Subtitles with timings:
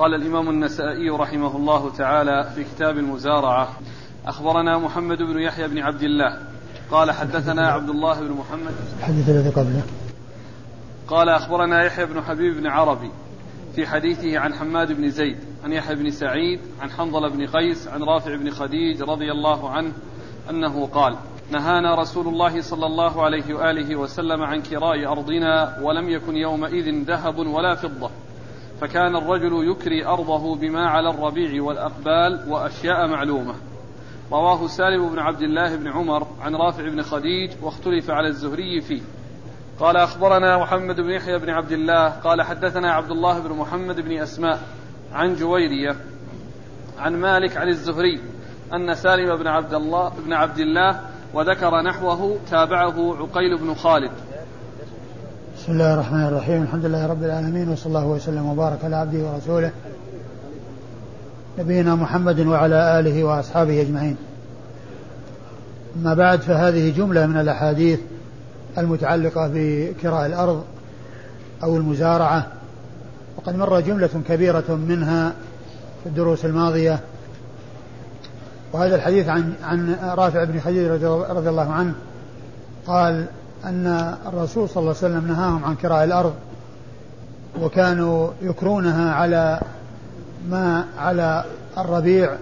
[0.00, 3.68] قال الإمام النسائي رحمه الله تعالى في كتاب المزارعة
[4.26, 6.38] أخبرنا محمد بن يحيى بن عبد الله.
[6.90, 8.74] قال حدثنا عبد الله بن محمد.
[8.98, 9.82] الحديث الذي قبله.
[11.08, 13.10] قال أخبرنا يحيى بن حبيب بن عربي
[13.74, 18.02] في حديثه عن حماد بن زيد عن يحيى بن سعيد عن حنظلة بن قيس عن
[18.02, 19.92] رافع بن خديج رضي الله عنه
[20.50, 21.16] أنه قال
[21.50, 27.38] نهانا رسول الله صلى الله عليه وآله وسلم عن كراء أرضنا ولم يكن يومئذ ذهب
[27.38, 28.10] ولا فضة.
[28.80, 33.54] فكان الرجل يكري أرضه بما على الربيع والأقبال وأشياء معلومة.
[34.32, 39.00] رواه سالم بن عبد الله بن عمر عن رافع بن خديج واختلف على الزهري فيه.
[39.80, 44.12] قال أخبرنا محمد بن يحيى بن عبد الله قال حدثنا عبد الله بن محمد بن
[44.12, 44.60] أسماء
[45.12, 45.96] عن جويرية
[46.98, 48.20] عن مالك عن الزهري
[48.72, 51.00] أن سالم بن عبد الله بن عبد الله
[51.34, 54.10] وذكر نحوه تابعه عقيل بن خالد.
[55.60, 56.62] بسم الله الرحمن الرحيم.
[56.62, 59.70] الحمد لله رب العالمين وصلى الله وسلم وبارك على عبده ورسوله
[61.58, 64.16] نبينا محمد وعلى آله وأصحابه أجمعين.
[65.96, 68.00] أما بعد فهذه جملة من الأحاديث
[68.78, 70.64] المتعلقة بكراء الأرض
[71.62, 72.46] أو المزارعة
[73.36, 75.32] وقد مر جملة كبيرة منها
[76.02, 77.00] في الدروس الماضية
[78.72, 80.86] وهذا الحديث عن عن رافع بن خديج
[81.30, 81.94] رضي الله عنه
[82.86, 83.26] قال
[83.64, 86.34] أن الرسول صلى الله عليه وسلم نهاهم عن كراء الأرض
[87.62, 89.60] وكانوا يكرونها على
[90.48, 91.44] ما على
[91.78, 92.36] الربيع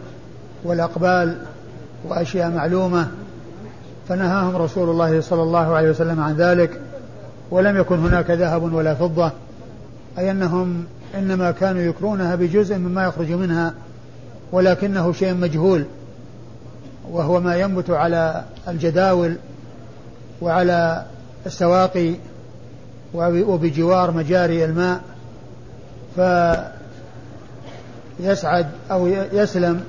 [0.64, 1.38] والأقبال
[2.04, 3.08] وأشياء معلومة
[4.08, 6.80] فنهاهم رسول الله صلى الله عليه وسلم عن ذلك
[7.50, 9.32] ولم يكن هناك ذهب ولا فضة
[10.18, 13.74] أي أنهم إنما كانوا يكرونها بجزء مما يخرج منها
[14.52, 15.84] ولكنه شيء مجهول
[17.10, 19.36] وهو ما ينبت على الجداول
[20.40, 21.04] وعلى
[21.46, 22.14] السواقي
[23.14, 25.00] وبجوار مجاري الماء
[28.20, 29.84] فيسعد أو يسلم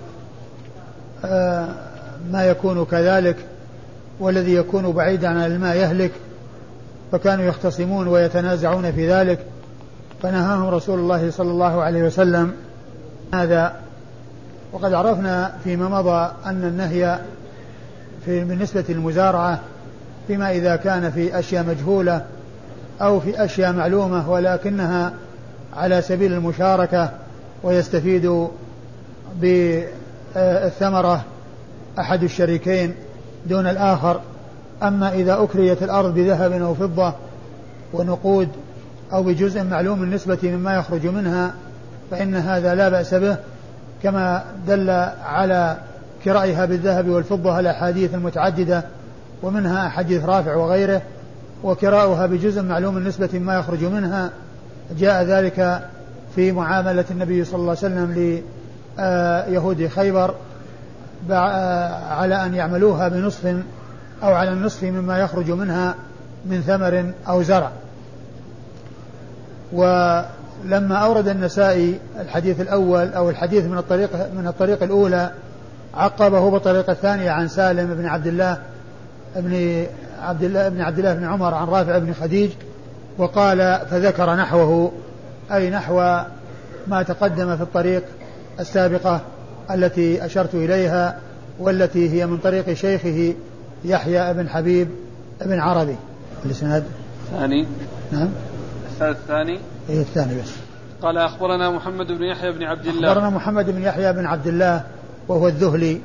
[1.25, 1.67] آه،
[2.31, 3.35] ما يكون كذلك
[4.19, 6.11] والذي يكون بعيدا عن الماء يهلك
[7.11, 9.39] فكانوا يختصمون ويتنازعون في ذلك.
[10.23, 12.53] فنهاهم رسول الله صلى الله عليه وسلم
[13.33, 13.73] هذا.
[14.73, 17.19] وقد عرفنا فيما مضى أن النهي
[18.25, 19.59] في بالنسبة للمزارعة
[20.29, 22.25] فيما إذا كان في أشياء مجهولة
[23.01, 25.13] أو في أشياء معلومة ولكنها
[25.75, 27.09] على سبيل المشاركة
[27.63, 28.47] ويستفيد
[29.41, 31.23] بالثمرة
[31.99, 32.95] أحد الشريكين
[33.45, 34.21] دون الآخر.
[34.83, 37.13] أما إذا أكريت الأرض بذهب أو فضة
[37.93, 38.49] ونقود
[39.13, 41.53] أو بجزء معلوم النسبة مما يخرج منها
[42.11, 43.37] فإن هذا لا بأس به
[44.03, 44.89] كما دل
[45.25, 45.77] على
[46.23, 48.83] كرائها بالذهب والفضة الأحاديث المتعددة
[49.43, 51.01] ومنها أحاديث رافع وغيره
[51.63, 54.29] وكراؤها بجزء معلوم النسبة مما يخرج منها.
[54.99, 55.81] جاء ذلك
[56.35, 58.41] في معاملة النبي صلى الله عليه وسلم
[59.47, 60.35] ليهود خيبر
[62.09, 63.45] على أن يعملوها بنصف
[64.23, 65.95] أو على النصف مما يخرج منها
[66.45, 67.71] من ثمر أو زرع.
[69.73, 75.31] ولما أورد النسائي الحديث الأول أو الحديث من الطريق من الطريق الأولى
[75.93, 78.57] عقبه بالطريقة الثانية عن سالم بن عبد الله
[79.35, 79.85] بن
[80.21, 82.49] عبد الله بن عبد الله بن عمر عن رافع بن خديج
[83.17, 84.91] وقال فذكر نحوه
[85.51, 85.95] أي نحو
[86.87, 88.03] ما تقدم في الطريق
[88.59, 89.21] السابقة
[89.71, 91.19] التي أشرت إليها
[91.59, 93.33] والتي هي من طريق شيخه
[93.85, 94.89] يحيى بن حبيب
[95.41, 95.95] بن عربي.
[96.45, 96.83] الإسناد؟
[97.25, 97.65] الثاني.
[98.11, 98.29] نعم.
[98.89, 99.59] الإسناد الثاني.
[99.89, 100.51] إيه الثاني بس.
[101.01, 103.11] قال أخبرنا محمد بن يحيى بن عبد الله.
[103.11, 104.83] أخبرنا محمد بن يحيى بن عبد الله
[105.27, 106.01] وهو الذهلي.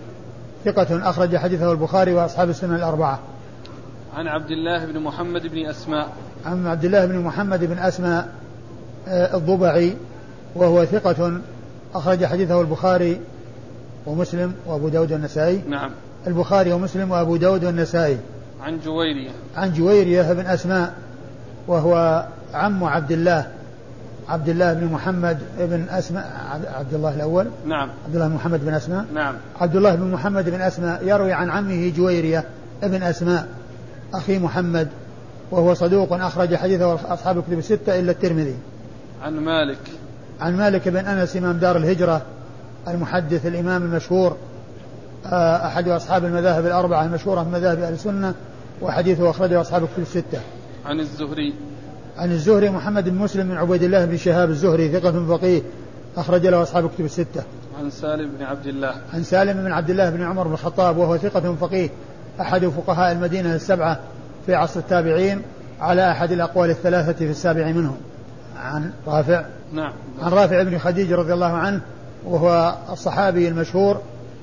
[0.65, 3.19] ثقة أخرج حديثه البخاري وأصحاب السنن الأربعة.
[4.17, 6.09] عن عبد الله بن محمد بن أسماء.
[6.47, 8.29] عن عبد الله بن محمد بن أسماء
[9.09, 9.97] آه، الضبعي
[10.55, 11.41] وهو ثقة
[11.95, 13.21] أخرج حديثه البخاري
[14.07, 15.63] ومسلم وأبو داود والنسائي.
[15.69, 15.91] نعم.
[16.27, 18.19] البخاري ومسلم وأبو داود والنسائي.
[18.63, 19.31] عن جويرية.
[19.57, 20.95] عن جويرية بن أسماء
[21.69, 22.25] وهو
[22.55, 23.47] عم عبد الله
[24.29, 26.25] عبد الله بن محمد بن أسماء
[26.75, 27.47] عبد الله الأول.
[27.67, 27.89] نعم.
[28.07, 29.05] عبد الله بن محمد بن أسماء.
[29.15, 29.35] نعم.
[29.61, 32.45] عبد الله بن محمد بن أسماء يروي عن عمه جويرية
[32.83, 33.49] بن أسماء
[34.15, 34.89] أخي محمد
[35.51, 38.57] وهو صدوق أخرج حديثه أصحاب الكتب الستة إلا الترمذي.
[39.23, 39.79] عن مالك.
[40.41, 42.23] عن مالك بن أنس إمام دار الهجرة
[42.89, 44.37] المحدث الإمام المشهور
[45.27, 48.35] آه، أحد أصحاب المذاهب الأربعة المشهورة من مذاهب أهل السنة
[48.83, 50.41] وحديثه أخرجه أصحاب الكتب الستة.
[50.87, 51.55] عن الزهري.
[52.19, 55.63] عن الزهري محمد بن مسلم بن عبيد الله بن شهاب الزهري ثقة فقيه
[56.17, 57.43] أخرج له أصحاب الكتب الستة.
[57.79, 58.95] عن سالم بن عبد الله.
[59.13, 61.91] عن سالم بن عبد الله بن عمر بن الخطاب وهو ثقة فقيه
[62.41, 64.01] أحد فقهاء المدينة السبعة
[64.47, 65.43] في عصر التابعين
[65.81, 67.97] على أحد الأقوال الثلاثة في السابع منهم.
[68.57, 71.81] عن رافع نعم عن رافع بن خديج رضي الله عنه
[72.25, 74.01] وهو الصحابي المشهور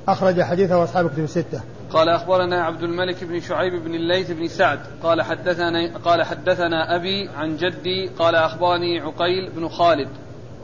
[0.07, 1.61] أخرج حديثه أصحاب كتب الستة
[1.93, 7.29] قال أخبرنا عبد الملك بن شعيب بن الليث بن سعد قال حدثنا قال حدثنا أبي
[7.29, 10.09] عن جدي قال أخبرني عقيل بن خالد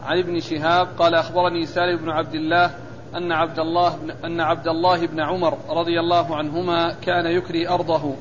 [0.03, 2.71] عن ابن شهاب قال أخبرني سالم بن عبد الله
[3.15, 8.15] أن عبد الله أن عبد الله بن عمر رضي الله عنهما كان يكري أرضه.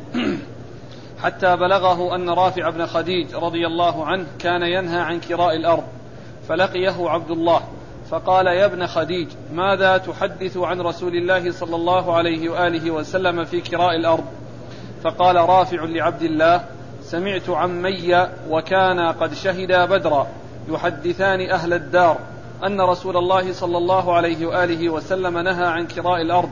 [1.23, 5.85] حتى بلغه أن رافع بن خديج رضي الله عنه كان ينهى عن كراء الأرض.
[6.49, 7.61] فلقيه عبد الله.
[8.11, 13.61] فقال يا ابن خديج ماذا تحدث عن رسول الله صلى الله عليه وآله وسلم في
[13.61, 14.25] كراء الأرض؟
[15.05, 16.65] فقال رافع لعبد الله
[17.03, 20.27] سمعت عمي وكانا قد شهدا بدرا
[20.69, 22.19] يحدثان أهل الدار
[22.67, 26.51] أن رسول الله صلى الله عليه وآله وسلم نهى عن كراء الأرض.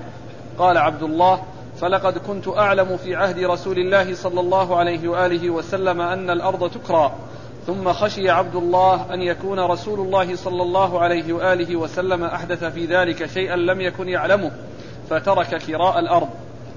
[0.58, 1.42] قال عبد الله
[1.80, 7.12] فلقد كنت أعلم في عهد رسول الله صلى الله عليه وآله وسلم أن الأرض تكرى
[7.66, 12.86] ثم خشي عبد الله أن يكون رسول الله صلى الله عليه وآله وسلم أحدث في
[12.86, 14.50] ذلك شيئا لم يكن يعلمه
[15.10, 16.28] فترك كراء الأرض.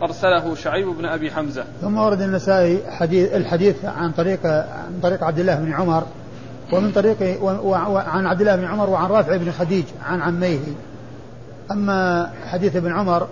[0.03, 1.63] أرسله شعيب بن أبي حمزة.
[1.81, 6.03] ثم ورد النسائي حديث الحديث عن طريق عن طريق عبد الله بن عمر
[6.73, 10.59] ومن طريق وعن عبد الله بن عمر وعن رافع بن خديج عن عميه.
[11.71, 13.27] أما حديث ابن عمر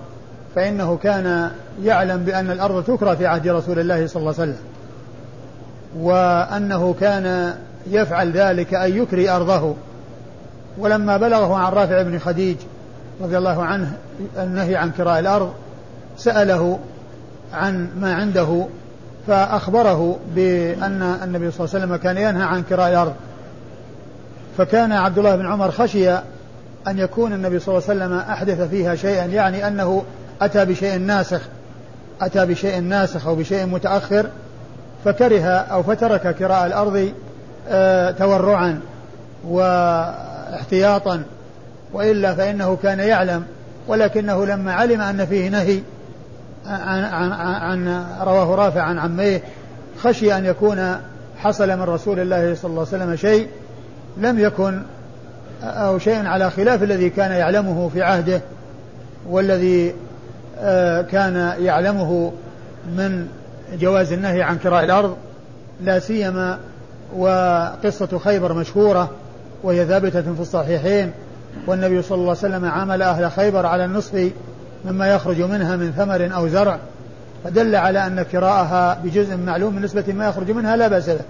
[0.55, 1.51] فإنه كان
[1.83, 4.57] يعلم بأن الأرض تكرى في عهد رسول الله صلى الله عليه وسلم.
[5.99, 7.53] وأنه كان
[7.87, 9.75] يفعل ذلك أن يكري أرضه.
[10.77, 12.57] ولما بلغه عن رافع بن خديج
[13.21, 13.91] رضي الله عنه
[14.37, 15.53] النهي عن كراء الأرض
[16.17, 16.79] سأله
[17.53, 18.65] عن ما عنده
[19.27, 23.13] فأخبره بأن النبي صلى الله عليه وسلم كان ينهى عن كراء الأرض.
[24.57, 26.11] فكان عبد الله بن عمر خشي
[26.87, 30.03] أن يكون النبي صلى الله عليه وسلم أحدث فيها شيئا يعني أنه
[30.41, 31.41] أتى بشيء ناسخ
[32.21, 34.25] أتى بشيء ناسخ أو بشيء متأخر
[35.05, 37.11] فكره أو فترك كراء الأرض
[37.69, 38.79] آه، تورعا
[39.47, 41.23] واحتياطا
[41.93, 43.43] وإلا فإنه كان يعلم
[43.87, 45.79] ولكنه لما علم أن فيه نهي
[46.67, 49.41] عن, عن, عن رواه رافع عن عميه
[49.99, 50.95] خشي أن يكون
[51.37, 53.47] حصل من رسول الله صلى الله عليه وسلم شيء
[54.17, 54.81] لم يكن
[55.63, 58.41] أو شيء على خلاف الذي كان يعلمه في عهده
[59.27, 59.93] والذي
[60.59, 62.31] آه، كان يعلمه
[62.97, 63.27] من
[63.79, 65.17] جواز النهي عن كراء الأرض
[65.83, 66.59] لا سيما
[67.15, 69.09] وقصة خيبر مشهورة
[69.63, 71.11] وهي ثابتة في الصحيحين
[71.67, 74.31] والنبي صلى الله عليه وسلم عامل أهل خيبر على النصف
[74.85, 76.79] مما يخرج منها من ثمر أو زرع
[77.43, 81.21] فدل على أن كراءها بجزء معلوم من نسبة ما يخرج منها لا بأس له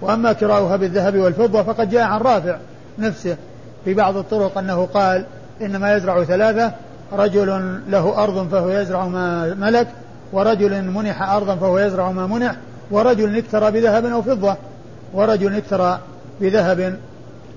[0.00, 2.56] وأما كراؤها بالذهب والفضة فقد جاء عن رافع
[2.98, 3.36] نفسه
[3.84, 5.24] في بعض الطرق أنه قال
[5.62, 6.72] إنما يزرع ثلاثة
[7.12, 9.88] رجل له أرض فهو يزرع ما ملك
[10.32, 12.56] ورجل منح أرضا فهو يزرع ما منح
[12.90, 14.56] ورجل اكترى بذهب أو فضة
[15.14, 15.98] ورجل اكترى
[16.40, 16.98] بذهب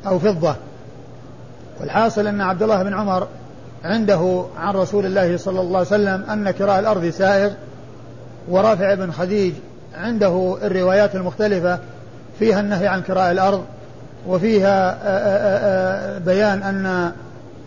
[0.08, 0.56] أو فضة.
[1.80, 3.28] والحاصل أن عبد الله بن عمر
[3.84, 7.52] عنده عن رسول الله صلى الله عليه وسلم أن كراء الأرض سائغ
[8.50, 9.54] ورافع بن خديج
[9.98, 11.80] عنده الروايات المختلفة
[12.40, 13.64] فيها النهي عن كراء الأرض
[14.28, 14.98] وفيها
[16.20, 17.12] بيان أن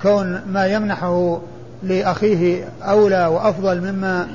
[0.03, 1.41] كون ما يمنحه
[1.83, 4.27] لأخيه أولى وأفضل مما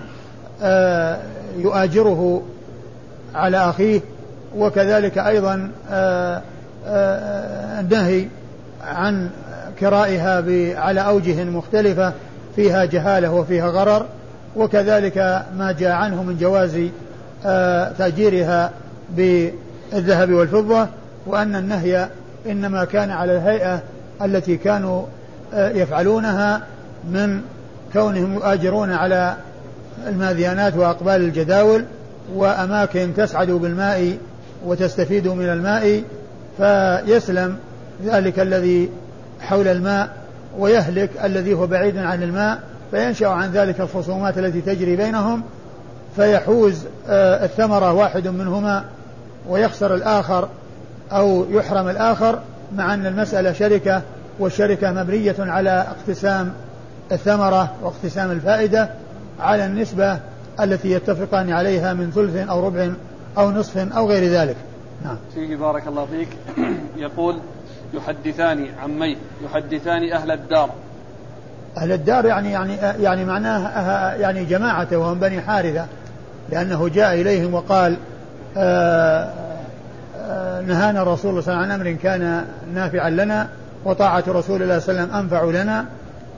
[1.58, 2.42] يؤاجره
[3.36, 4.02] على أخيه
[4.58, 6.42] وكذلك أيضا آه،
[6.88, 8.28] آه، النهي
[8.84, 9.30] عن
[9.80, 10.44] كرائها
[10.80, 12.14] على أوجه مختلفة
[12.56, 14.06] فيها جهالة وفيها غرر
[14.56, 15.18] وكذلك
[15.58, 16.80] ما جاء عنه من جواز
[17.98, 18.72] تأجيرها
[19.10, 20.88] بالذهب والفضة
[21.26, 22.08] وأن النهي
[22.46, 23.82] إنما كان على الهيئة
[24.22, 25.04] التي كانوا
[25.54, 26.62] يفعلونها
[27.12, 27.42] من
[27.94, 29.36] كونهم يؤاجرون على
[30.08, 31.86] الماذيانات وأقبال الجداول
[32.36, 34.18] وأماكن تسعد بالماء
[34.66, 36.04] وتستفيد من الماء
[36.58, 37.58] فيسلم
[38.06, 38.90] ذلك الذي
[39.42, 40.10] حول الماء
[40.58, 42.60] ويهلك الذي هو بعيد عن الماء
[42.92, 45.44] فينشأ عن ذلك الخصومات التي تجري بينهم
[46.16, 48.86] فيحوز آه، الثمرة واحد منهما
[49.50, 50.50] ويخسر الآخر
[51.12, 52.40] أو يحرم الآخر
[52.76, 54.02] مع أن المسألة شركة
[54.40, 56.54] والشركة مبنية على اقتسام
[57.12, 58.90] الثمرة واقتسام الفائدة.
[59.40, 60.20] على النسبة
[60.60, 62.90] التي يتفقان عليها من ثلث أو ربع
[63.38, 64.56] أو نصف أو غير ذلك.
[65.06, 65.18] نعم.
[65.36, 66.30] فيه بارك الله فيك.
[67.06, 67.40] يقول
[67.94, 70.70] يحدثان عمي يحدثان أهل الدار.
[71.78, 75.86] أهل الدار يعني يعني يعني معناه يعني جماعته وهم بني حارثة
[76.50, 77.98] لأنه جاء إليهم وقال
[78.58, 79.30] آآ
[80.18, 83.50] آآ نهانا الرسول صلى الله عليه وسلم عن أمر كان نافعا لنا
[83.86, 85.86] وطاعة رسول الله صلى الله عليه وسلم أنفع لنا.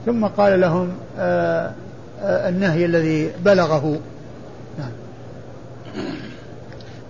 [0.06, 0.88] ثم قال لهم
[2.22, 3.98] النهي الذي بلغه.
[4.78, 4.90] نعم.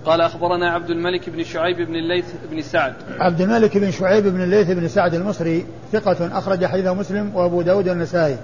[0.04, 2.94] قال أخبرنا عبد الملك بن شعيب بن الليث بن سعد.
[3.18, 7.88] عبد الملك بن شعيب بن الليث بن سعد المصري ثقة أخرج حديثه مسلم وأبو داود
[7.88, 8.36] والنسائي.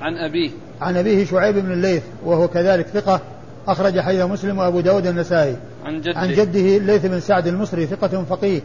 [0.00, 0.50] عن أبيه.
[0.80, 3.20] عن أبيه شعيب بن الليث وهو كذلك ثقة
[3.68, 5.56] أخرج حديثه مسلم وأبو داود والنسائي.
[5.84, 6.18] عن جده.
[6.18, 8.60] عن جده الليث بن سعد المصري ثقة فقيه.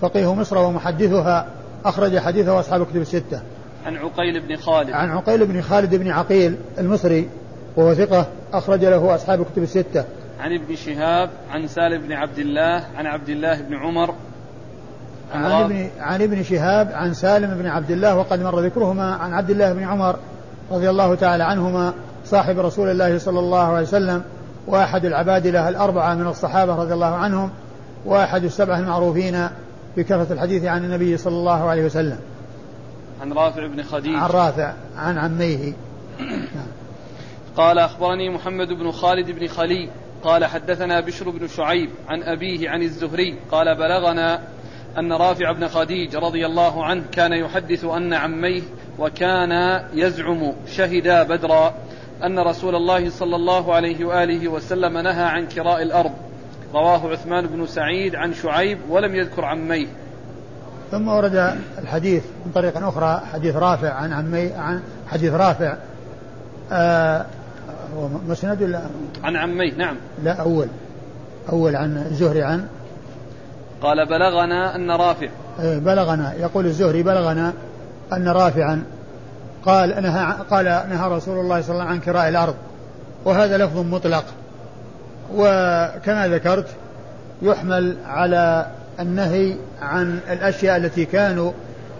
[0.00, 1.46] فقيه مصر ومحدثها
[1.84, 3.40] أخرج حديثه أصحاب الكتب الستة.
[3.86, 4.90] عن عقيل بن خالد.
[4.90, 7.28] عن عقيل بن خالد بن عقيل المصري
[7.76, 10.04] وهو ثقة أخرج له أصحاب الكتب الستة.
[10.40, 14.14] عن ابن شهاب عن سالم بن عبد الله عن عبد الله بن عمر.
[15.34, 19.50] عن ابن عن ابن شهاب عن سالم بن عبد الله وقد مر ذكرهما عن عبد
[19.50, 20.16] الله بن عمر
[20.70, 21.92] رضي الله تعالى عنهما
[22.24, 24.22] صاحب رسول الله صلى الله عليه وسلم
[24.66, 27.50] وأحد العبادلة الأربعة من الصحابة رضي الله عنهم
[28.06, 29.48] وأحد السبعة المعروفين
[29.96, 32.18] بكثرة الحديث عن النبي صلى الله عليه وسلم.
[33.22, 34.14] عن رافع بن خديج.
[34.14, 35.72] عن رافع عن عميه.
[37.56, 39.88] قال أخبرني محمد بن خالد بن خلي
[40.24, 44.42] قال حدثنا بشر بن شعيب عن أبيه عن الزهري قال بلغنا
[44.98, 48.62] أن رافع بن خديج رضي الله عنه كان يحدث أن عميه
[48.98, 51.74] وكان يزعم شهدا بدرا
[52.24, 56.12] أن رسول الله صلى الله عليه وآله وسلم نهى عن كراء الأرض.
[56.74, 59.86] رواه عثمان بن سعيد عن شعيب ولم يذكر عميه.
[60.92, 65.74] ثم ورد الحديث من طريق أخرى حديث رافع عن عمي عن حديث رافع.
[66.72, 67.26] آه
[68.28, 68.80] مسند ولا؟
[69.24, 69.96] عن عميه نعم.
[70.24, 70.66] لا أول.
[71.52, 72.66] أول عن الزهري عن؟
[73.82, 75.28] قال بلغنا أن رافع.
[75.60, 76.34] إيه، بلغنا.
[76.40, 77.52] يقول الزهري بلغنا
[78.12, 78.82] أن رافعا
[79.64, 82.54] قال نهى قال نهى رسول الله صلى الله عليه وسلم عن كراء الأرض.
[83.24, 84.24] وهذا لفظ مطلق.
[85.34, 86.68] وكما ذكرت
[87.42, 88.66] يحمل على
[89.00, 91.52] النهي عن الأشياء التي كانوا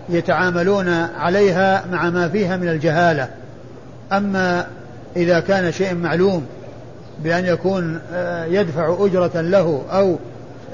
[0.09, 3.29] يتعاملون عليها مع ما فيها من الجهالة.
[4.13, 4.67] أما
[5.17, 6.47] إذا كان شيء معلوم
[7.25, 10.17] بأن يكون آه، يدفع أجرة له أو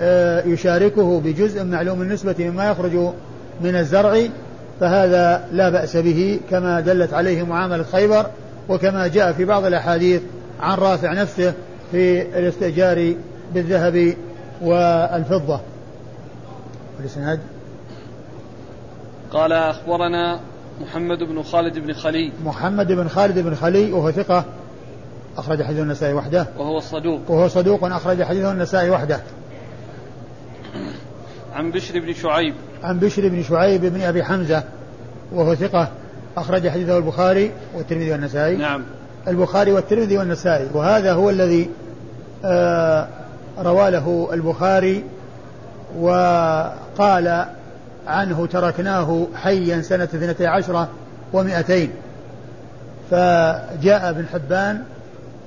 [0.01, 2.93] آه، يشاركه بجزء معلوم النسبة مما يخرج
[3.61, 4.23] من الزرع
[4.81, 8.27] فهذا لا بأس به كما دلت عليه معاملة خيبر
[8.69, 10.23] وكما جاء في بعض الأحاديث
[10.61, 11.53] عن رافع نفسه
[11.93, 13.15] في الاستئجار
[13.55, 14.15] بالذهب
[14.63, 15.61] والفضة.
[16.99, 17.41] والإسناد
[19.33, 20.41] قال أخبرنا
[20.81, 22.33] محمد بن خالد بن خلي.
[22.45, 24.45] محمد بن خالد بن خلي وهو ثقة
[25.39, 26.47] أخرج حديث النسائي وحده.
[26.59, 27.21] وهو صدوق.
[27.29, 29.21] وهو صدوق أخرج حديثه النسائي وحده.
[31.55, 32.55] عن بشر بن شعيب.
[32.83, 34.63] عن بشر بن شعيب بن أبي حمزة
[35.33, 35.89] وهو ثقة
[36.37, 38.57] أخرج حديثه البخاري والترمذي والنسائي.
[38.57, 38.85] نعم.
[39.29, 40.69] البخاري والترمذي والنسائي.
[40.75, 41.71] وهذا هو الذي
[42.45, 43.09] آه
[43.59, 45.05] روى له البخاري
[46.99, 47.45] وقال
[48.07, 50.89] عنه تركناه حيا سنة اثنتي عشرة
[51.33, 51.91] ومئتين.
[53.11, 54.83] فجاء ابن حبان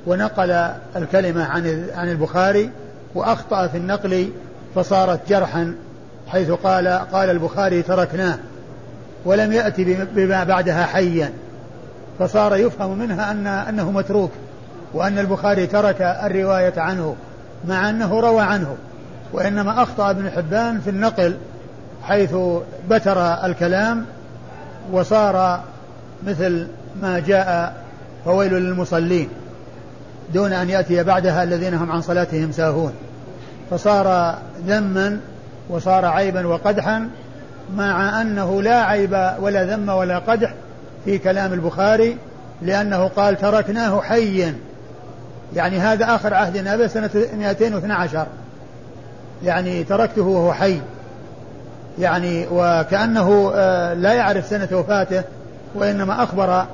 [0.07, 0.51] ونقل
[0.95, 2.69] الكلمة عن عن البخاري
[3.15, 4.29] وأخطأ في النقل
[4.75, 5.75] فصارت جرحا
[6.27, 8.37] حيث قال قال البخاري تركناه
[9.25, 11.31] ولم يأتي بما بعدها حيا.
[12.19, 14.31] فصار يفهم منها أن أنه متروك
[14.93, 17.15] وأن البخاري ترك الرواية عنه
[17.67, 18.75] مع أنه روى عنه.
[19.33, 21.37] وإنما أخطأ ابن حبان في النقل
[22.03, 22.35] حيث
[22.89, 24.05] بتر الكلام
[24.91, 25.63] وصار
[26.27, 26.67] مثل
[27.01, 27.75] ما جاء
[28.25, 29.29] فويل للمصلين
[30.33, 32.93] دون أن يأتي بعدها الذين هم عن صلاتهم ساهون.
[33.71, 35.19] فصار ذما
[35.69, 37.09] وصار عيبا وقدحا
[37.75, 40.53] مع أنه لا عيب ولا ذم ولا قدح
[41.05, 42.17] في كلام البخاري
[42.61, 44.55] لأنه قال تركناه حيا.
[45.55, 48.27] يعني هذا آخر عهدنا به سنة 212
[49.43, 50.81] يعني تركته وهو حي.
[51.99, 55.23] يعني وكأنه آه، لا يعرف سنة وفاته
[55.75, 56.65] وإنما أخبر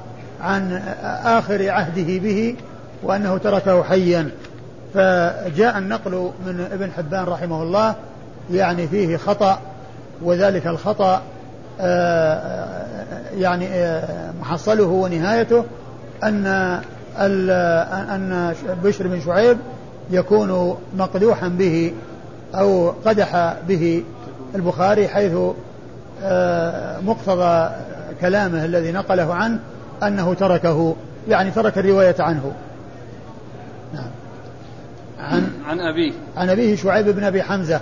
[0.42, 0.82] عن
[1.26, 2.56] آخر عهده به
[3.04, 4.30] وأنه تركه حيا.
[4.94, 7.96] فجاء النقل من ابن حبان رحمه الله
[8.52, 9.60] يعني فيه خطأ
[10.22, 11.22] وذلك الخطأ
[11.82, 12.86] آه،
[13.38, 15.64] يعني آه، محصله ونهايته
[16.24, 16.46] أن
[17.20, 19.58] أن بشر بن شعيب
[20.10, 21.94] يكون مقدوحا به.
[22.56, 24.04] أو قدح به
[24.56, 25.34] البخاري حيث
[26.24, 27.70] آه، مقتضى
[28.22, 29.60] كلامه الذي نقله عنه
[30.04, 30.96] أنه تركه
[31.30, 32.52] يعني ترك الرواية عنه.
[33.94, 34.10] نعم.
[35.20, 36.12] عن عن أبيه.
[36.38, 37.82] عن أبيه شعيب بن أبي حمزة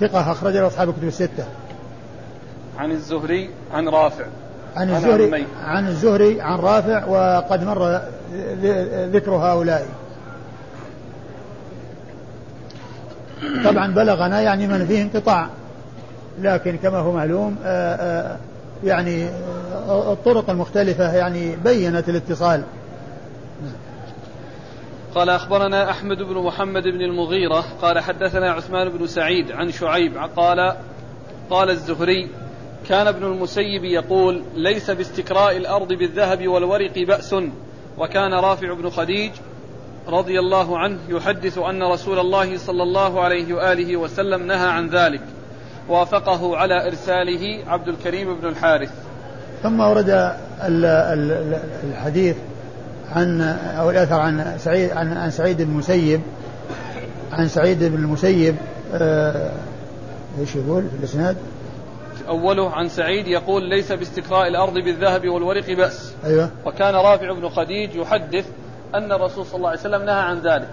[0.00, 1.44] ثقة أخرج له أصحاب الكتب الستة.
[2.78, 4.24] عن الزهري عن رافع.
[4.76, 8.00] عن الزهري عن الزهري عن رافع وقد مر
[9.12, 9.86] ذكر هؤلاء.
[13.64, 15.48] طبعا بلغنا يعني من فيه انقطاع
[16.40, 18.36] لكن كما هو معلوم آه، آه،
[18.84, 19.28] يعني
[19.88, 22.62] آه، الطرق المختلفة يعني بينت الاتصال.
[25.14, 30.76] قال أخبرنا أحمد بن محمد بن المغيرة قال حدثنا عثمان بن سعيد عن شعيب قال
[31.50, 32.28] قال الزهري
[32.88, 37.34] كان ابن المسيب يقول ليس باستكراء الأرض بالذهب والورق بأس
[37.98, 39.30] وكان رافع بن خديج
[40.08, 45.22] رضي الله عنه يحدث أن رسول الله صلى الله عليه وآله وسلم نهى عن ذلك
[45.88, 48.90] وافقه على إرساله عبد الكريم بن الحارث.
[49.62, 50.32] ثم ورد
[51.84, 52.36] الحديث
[53.12, 53.40] عن
[53.78, 56.20] أو الأثر عن سعيد عن, عن سعيد بن المسيب
[57.32, 58.56] عن سعيد بن المسيب
[58.94, 59.52] آه
[60.40, 61.36] إيش يقول في الإسناد؟
[62.28, 66.12] أوله عن سعيد يقول ليس باستقراء الأرض بالذهب والورق بأس.
[66.24, 66.50] أيوة.
[66.66, 68.44] وكان رافع بن خديج يحدث
[68.94, 70.68] أن الرسول صلى الله عليه وسلم نهى عن ذلك.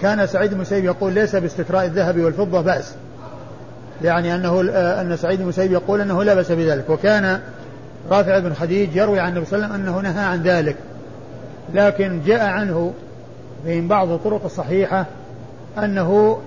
[0.00, 2.94] كان سعيد بن يقول ليس باستقراء الذهب والفضة بأس.
[4.02, 4.60] يعني أنه
[5.00, 6.90] أن سعيد بن يقول أنه لا بأس بذلك.
[6.90, 7.40] وكان
[8.10, 10.76] رافع بن خديج يروي عن النبي صلى الله عليه وسلم أنه نهى عن ذلك.
[11.74, 12.94] لكن جاء عنه
[13.64, 15.06] من بعض الطرق الصحيحة
[15.78, 16.40] أنه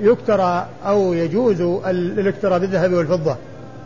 [0.00, 3.36] يكترى أو يجوز الاكترى بالذهب والفضة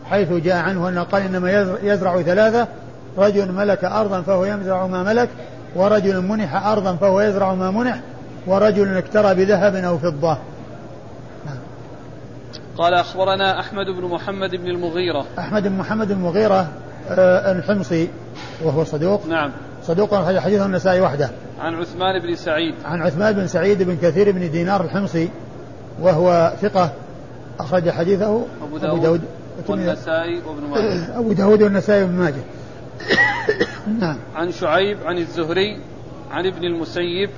[0.05, 2.67] حيث جاء عنه أنه قال إنما يزرع ثلاثة
[3.17, 5.29] رجل ملك أرضا فهو يزرع ما ملك
[5.75, 7.99] ورجل منح أرضا فهو يزرع ما منح
[8.47, 10.37] ورجل اكترى بذهب أو فضة.
[11.45, 11.57] نعم.
[12.77, 15.25] قال أخبرنا أحمد بن محمد بن المغيرة.
[15.39, 16.67] أحمد بن محمد بن المغيرة
[17.09, 18.09] آه الحمصي
[18.63, 19.27] وهو صدوق.
[19.27, 19.51] نعم.
[19.83, 21.29] صدوق حديثه النسائي وحده.
[21.59, 22.75] عن عثمان بن سعيد.
[22.85, 25.29] عن عثمان بن سعيد بن كثير بن دينار الحمصي
[26.01, 26.91] وهو ثقة
[27.59, 29.21] أخرج حديثه أبو داود, أبو داود.
[29.67, 31.19] والنسائي وابن ماجه.
[31.19, 32.43] أبو داود والنسائي وابن ماجه.
[33.99, 35.79] نعم عن شعيب عن الزهري
[36.31, 37.29] عن ابن المسيب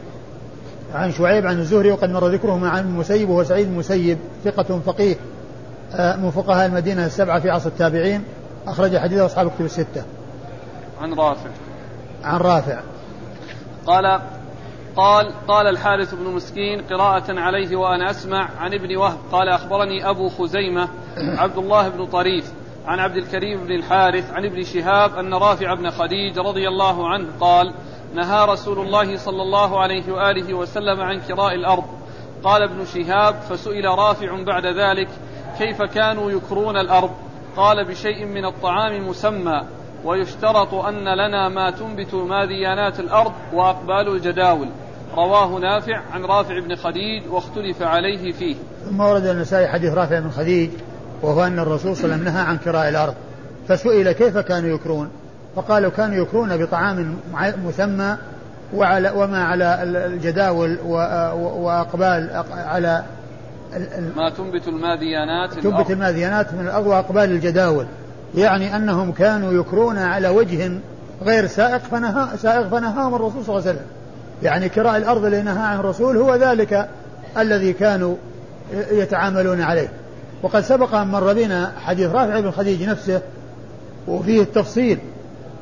[0.94, 5.16] عن شعيب عن الزهري وقد مر ذكره مع المسيب وهو سعيد المسيب ثقة فقيه
[5.94, 8.24] آه، من فقهاء المدينة السبعة في عصر التابعين
[8.68, 10.04] أخرج حديثه أصحاب الكتب الستة.
[11.02, 11.50] عن رافع.
[12.24, 12.80] عن رافع.
[13.86, 14.22] قال
[14.96, 20.30] قال قال الحارث بن مسكين قراءة عليه وأنا أسمع عن ابن وهب قال أخبرني أبو
[20.30, 22.52] خزيمة عبد الله بن طريف
[22.88, 27.28] عن عبد الكريم بن الحارث عن ابن شهاب أن رافع بن خديج رضي الله عنه
[27.40, 27.74] قال
[28.16, 31.84] نهى رسول الله صلى الله عليه وآله وسلم عن كراء الأرض
[32.44, 35.08] قال ابن شهاب فسئل رافع بعد ذلك
[35.58, 37.12] كيف كانوا يكرون الأرض؟
[37.58, 39.62] قال بشيء من الطعام مسمى
[40.06, 44.68] ويشترط أن لنا ما تنبت ماديانات الأرض وأقبال الجداول
[45.16, 48.56] رواه نافع عن رافع بن خديج واختلف عليه فيه.
[48.86, 50.70] ثم ورد النسائي حديث رافع بن خديج
[51.22, 53.14] وهو أن الرسول صلى الله عليه وسلم نهى عن كراء الأرض.
[53.68, 55.10] فسئل كيف كانوا يكرون؟
[55.56, 57.16] فقالوا كانوا يكرون بطعام
[57.66, 58.18] مسمى
[58.74, 60.78] وعلى وما على الجداول
[61.36, 63.04] وأقبال على
[64.16, 67.86] ما تنبت الماديانات تنبت الماديانات من الأرض وأقبال الجداول.
[68.36, 70.72] يعني أنهم كانوا يكرون على وجه
[71.24, 73.88] غير سائق فنهى سائق فنهاهم الرسول صلى الله عليه وسلم.
[74.44, 76.90] يعني كراء الأرض اللي نهى عنه الرسول هو ذلك
[77.38, 78.16] الذي كانوا
[78.92, 79.88] يتعاملون عليه.
[80.44, 83.22] وقد سبق أن مر بنا حديث رافع بن خديج نفسه
[84.08, 85.00] وفيه التفصيل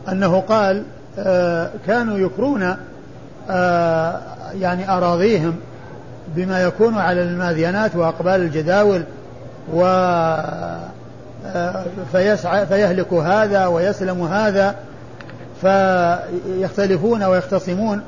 [0.09, 0.83] أنه قال
[1.19, 2.75] آه كانوا يكرون
[3.49, 4.19] آه
[4.59, 5.55] يعني أراضيهم
[6.35, 9.03] بما يكون على الماذينات وأقبال الجداول
[9.73, 10.79] و آه
[12.11, 14.75] فيسعى فيهلك هذا ويسلم هذا
[15.61, 18.01] فيختلفون ويختصمون.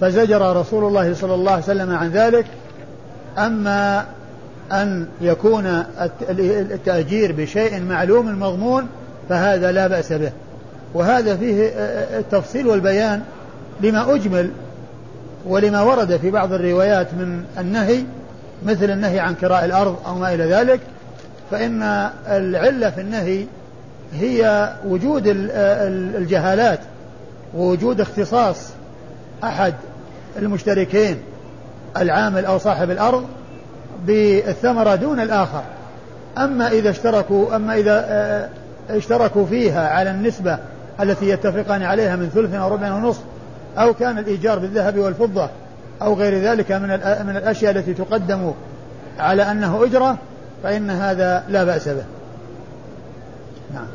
[0.00, 2.46] فزجر رسول الله صلى الله عليه وسلم عن ذلك.
[3.38, 4.04] أما
[4.72, 5.84] أن يكون
[6.50, 8.86] التأجير بشيء معلوم المضمون
[9.28, 10.32] فهذا لا بأس به.
[10.94, 11.70] وهذا فيه
[12.18, 13.22] التفصيل والبيان
[13.80, 14.50] لما أجمل
[15.46, 18.04] ولما ورد في بعض الروايات من النهي
[18.66, 20.80] مثل النهي عن كراء الأرض أو ما إلى ذلك
[21.50, 21.82] فإن
[22.28, 23.46] العلة في النهي
[24.14, 26.80] هي وجود الجهالات
[27.56, 28.68] ووجود اختصاص
[29.44, 29.74] أحد
[30.38, 31.16] المشتركين
[31.96, 33.24] العامل أو صاحب الأرض
[34.06, 35.62] بالثمرة دون الآخر
[36.38, 38.48] أما إذا اشتركوا أما إذا آه،
[38.90, 40.58] اشتركوا فيها على النسبة
[41.00, 43.22] التي يتفقان عليها من ثلث أو ربع ونصف
[43.78, 45.48] أو كان الإيجار بالذهب والفضة
[46.02, 46.88] أو غير ذلك من
[47.26, 48.52] من الأشياء التي تقدم
[49.18, 50.18] على أنه أجرة
[50.62, 52.04] فإن هذا لا بأس به.
[53.74, 53.86] نعم.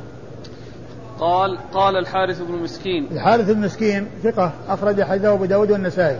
[1.20, 6.20] قال قال الحارث بن مسكين الحارث بن مسكين ثقة أخرج حديثه أبو داود والنسائي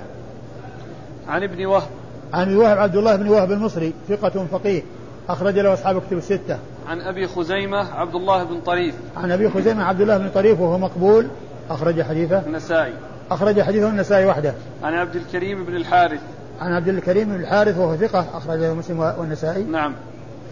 [1.28, 1.88] عن ابن وهب
[2.34, 4.82] عن وهب عبد الله بن وهب المصري ثقة فقيه
[5.30, 6.58] أخرج له أصحاب كتب الستة.
[6.88, 8.96] عن أبي خزيمة عبد الله بن طريف.
[9.18, 11.28] عن أبي خزيمة عبد الله بن طريف وهو مقبول
[11.70, 12.40] أخرج حديثه.
[12.40, 12.94] النسائي.
[13.32, 14.54] أخرج حديثه النسائي وحده.
[14.84, 16.20] عن عبد الكريم بن الحارث.
[16.62, 19.64] عن عبد الكريم بن الحارث وهو ثقة أخرجه مسلم والنسائي.
[19.64, 19.94] نعم.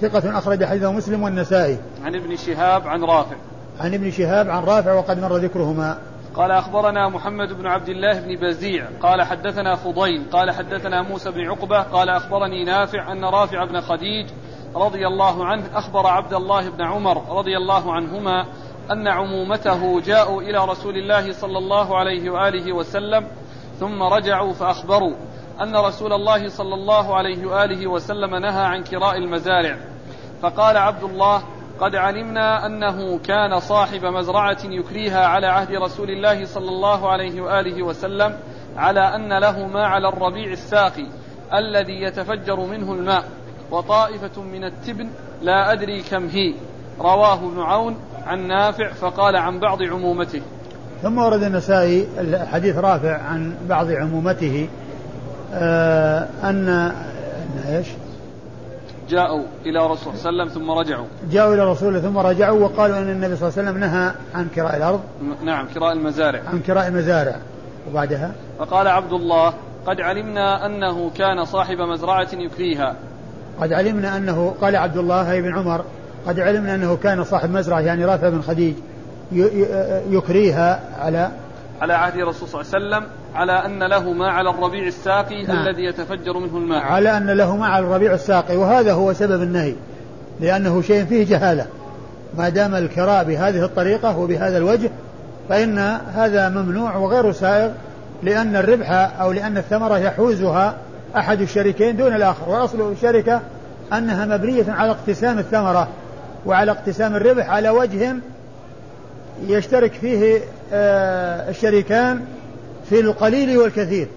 [0.02, 1.78] ثقة أخرج حديثه مسلم والنسائي.
[2.04, 3.36] عن ابن شهاب عن رافع.
[3.80, 5.98] عن ابن شهاب عن رافع وقد مر ذكرهما.
[6.38, 11.48] قال أخبرنا محمد بن عبد الله بن بزيع قال حدثنا فضيل قال حدثنا موسى بن
[11.50, 14.28] عقبة قال أخبرني نافع أن رافع بن خديج
[14.76, 18.46] رضي الله عنه أخبر عبد الله بن عمر رضي الله عنهما
[18.92, 23.28] أن عمومته جاءوا إلى رسول الله صلى الله عليه وآله وسلم
[23.80, 25.14] ثم رجعوا فأخبروا
[25.62, 29.78] أن رسول الله صلى الله عليه وآله وسلم نهى عن كراء المزارع.
[30.42, 31.44] فقال عبد الله
[31.80, 37.84] قد علمنا أنه كان صاحب مزرعة يكريها على عهد رسول الله صلى الله عليه وآله
[37.84, 38.34] وسلم
[38.78, 41.08] على أن له ما على الربيع الساقي
[41.54, 43.24] الذي يتفجر منه الماء
[43.72, 45.10] وطائفة من التبن
[45.42, 46.54] لا أدري كم هي
[47.00, 50.42] رواه ابن عون عن نافع فقال عن بعض عمومته
[51.02, 52.08] ثم ورد النسائي
[52.52, 54.70] حديث رافع عن بعض عمومته
[55.54, 56.92] آه أن
[57.70, 57.88] إيش؟
[59.10, 61.06] جاءوا إلى رسول صلى الله عليه وسلم ثم رجعوا.
[61.32, 64.78] جاءوا إلى رسول ثم رجعوا وقالوا أن النبي صلى الله عليه وسلم نهى عن كراء
[64.78, 65.02] الأرض.
[65.44, 66.42] نعم كراء المزارع.
[66.48, 67.36] عن كراء المزارع.
[67.90, 69.54] وبعدها؟ فقال عبد الله
[69.88, 72.96] قد علمنا أنه كان صاحب مزرعة يكريها.
[73.62, 75.86] قد علمنا أنه قال عبد الله بن عمر
[76.28, 78.74] قد علمنا أنه كان صاحب مزرعة يعني رافع بن خديج
[80.12, 81.32] يكريها على
[81.82, 83.10] على عهد الرسول صلى الله عليه وسلم.
[83.38, 85.68] على أن له ما على الربيع الساقي نعم.
[85.68, 86.84] الذي يتفجر منه الماء.
[86.84, 89.76] على أن له ما على الربيع الساقي وهذا هو سبب النهي
[90.40, 91.66] لأنه شيء فيه جهالة.
[92.38, 94.90] ما دام الكراء بهذه الطريقة وبهذا الوجه
[95.50, 95.80] فإن
[96.14, 97.72] هذا ممنوع وغير سائغ
[98.24, 100.76] لأن الربح أو لأن الثمرة يحوزها
[101.18, 102.50] أحد الشريكين دون الآخر.
[102.50, 103.42] وأصل الشركة
[103.94, 105.88] أنها مبنية على اقتسام الثمرة
[106.46, 108.16] وعلى اقتسام الربح على وجه
[109.48, 110.40] يشترك فيه
[110.74, 112.26] آه، الشريكان
[112.90, 114.08] في القليل والكثير.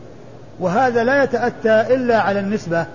[0.60, 2.86] وهذا لا يتأتى إلا على النسبة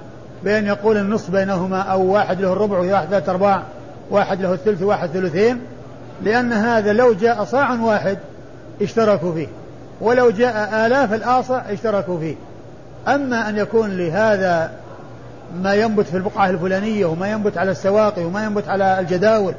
[0.44, 3.64] بأن يقول النصف بينهما أو واحد له الربع وواحد ثلاثة أرباع
[4.12, 5.62] واحد له الثلث وواحد ثلثين
[6.24, 8.18] لأن هذا لو جاء صاع واحد
[8.82, 9.48] اشتركوا فيه
[10.02, 12.36] ولو جاء آلاف الآصع اشتركوا فيه.
[13.08, 14.72] أما أن يكون لهذا
[15.62, 19.54] ما ينبت في البقعة الفلانية وما ينبت على السواقي وما ينبت على الجداول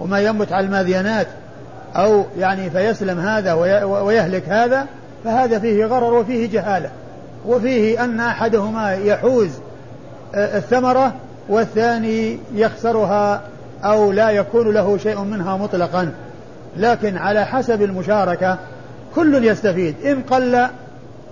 [0.00, 1.26] وما ينبت على الماذيانات
[1.96, 3.52] أو يعني فيسلم هذا
[3.84, 4.86] ويهلك هذا
[5.24, 6.90] فهذا فيه غرر وفيه جهالة
[7.46, 9.50] وفيه أن أحدهما يحوز
[10.34, 11.14] آه، الثمرة
[11.48, 13.42] والثاني يخسرها
[13.84, 16.12] أو لا يكون له شيء منها مطلقا.
[16.76, 18.58] لكن على حسب المشاركة
[19.14, 19.94] كل يستفيد.
[20.06, 20.54] إن قل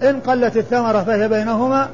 [0.03, 1.89] إن قلت الثمرة فهي بينهما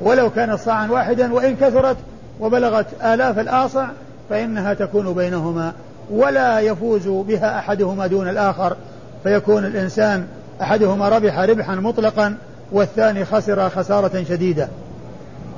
[0.00, 1.96] ولو كانت صاعا واحدا وإن كثرت
[2.40, 3.86] وبلغت آلاف الآصع
[4.30, 5.72] فإنها تكون بينهما.
[6.10, 8.76] ولا يفوز بها أحدهما دون الآخر
[9.22, 10.26] فيكون الإنسان
[10.60, 12.36] أحدهما ربح ربحا مطلقا
[12.72, 14.68] والثاني خسر خسارة شديدة.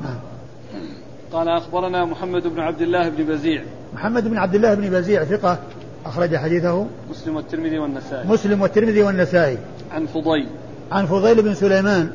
[0.03, 0.19] نعم.
[1.33, 3.63] قال أخبرنا محمد بن عبد الله بن بزيع.
[3.95, 5.59] محمد بن عبد الله بن بزيع ثقة
[6.07, 8.29] أخرج حديثه مسلم والترمذي والنسائي.
[8.29, 9.59] مسلم والترمذي والنسائي.
[9.93, 10.47] عن فضيل.
[10.93, 12.11] عن فضيل بن سليمان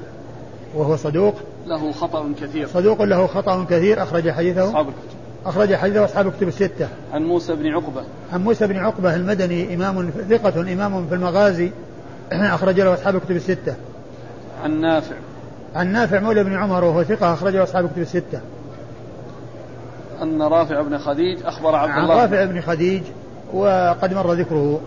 [0.76, 1.36] وهو صدوق.
[1.68, 2.68] له خطأ كثير.
[2.68, 4.64] صدوق له خطأ كثير أخرج حديثه.
[4.64, 5.18] أصحاب الكتب.
[5.46, 6.88] أخرج حديثه أصحاب الكتب الستة.
[7.14, 8.04] عن موسى بن عقبة.
[8.34, 11.72] عن موسى بن عقبة المدني إمام ثقة إمام في المغازي.
[12.32, 13.76] أخرج له أصحاب الكتب الستة.
[14.64, 15.16] عن نافع.
[15.76, 18.42] عن نافع مولى بن عمر وهو ثقة أخرجه أصحاب الكتب الستة.
[20.22, 22.14] أن رافع بن خديج أخبر عبد الله.
[22.14, 23.04] عن رافع بن خديج
[23.54, 24.82] وقد مر ذكره.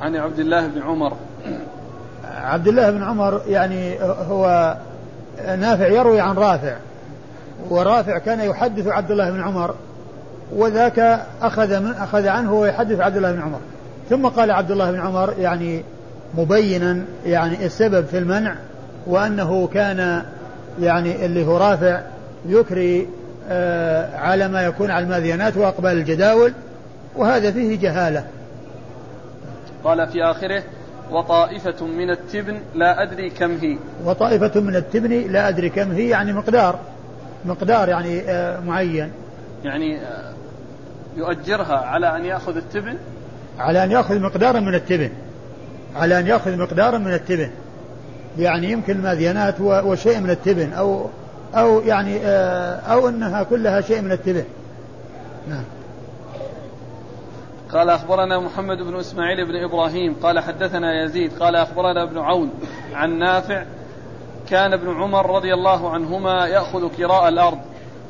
[0.00, 1.12] عن عبد الله بن عمر.
[2.24, 4.76] عبد الله بن عمر يعني هو
[5.46, 6.76] نافع يروي عن رافع.
[7.70, 9.74] ورافع كان يحدث عبد الله بن عمر
[10.52, 13.60] وذاك أخذ من أخذ عنه ويحدث عبد الله بن عمر.
[14.10, 15.84] ثم قال عبد الله بن عمر يعني
[16.34, 18.54] مبينا يعني السبب في المنع
[19.06, 20.22] وأنه كان
[20.80, 22.00] يعني اللي هو رافع
[22.46, 23.08] يكري
[23.50, 26.52] آه على ما يكون على الماذيانات وأقبال الجداول
[27.16, 28.24] وهذا فيه جهالة.
[29.84, 30.62] قال في آخره
[31.10, 33.78] وطائفة من التبن لا أدري كم هي.
[34.04, 36.78] وطائفة من التبن لا أدري كم هي يعني مقدار
[37.44, 39.10] مقدار يعني آه معين.
[39.64, 40.32] يعني آه
[41.16, 42.96] يؤجرها على أن يأخذ التبن؟
[43.58, 45.10] على أن يأخذ مقدارا من التبن.
[45.96, 47.50] على أن يأخذ مقدارا من التبن.
[48.38, 51.06] يعني يمكن الماذينات وشيء من التبن أو
[51.54, 54.44] أو يعني آه، أو أنها كلها شيء من التبن.
[55.48, 55.64] نعم.
[57.72, 62.50] قال أخبرنا محمد بن إسماعيل بن إبراهيم قال حدثنا يزيد قال أخبرنا ابن عون
[62.92, 63.64] عن نافع
[64.50, 67.58] كان ابن عمر رضي الله عنهما يأخذ كراء الأرض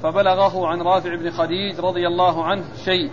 [0.03, 3.11] فبلغه عن رافع بن خديج رضي الله عنه شيء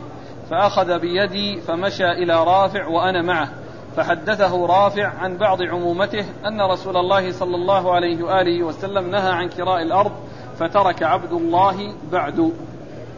[0.49, 3.49] فأخذ بيدي فمشى إلى رافع وأنا معه.
[3.95, 9.49] فحدثه رافع عن بعض عمومته أن رسول الله صلى الله عليه وآله وسلم نهى عن
[9.49, 10.11] كراء الأرض
[10.59, 12.51] فترك عبد الله بعد.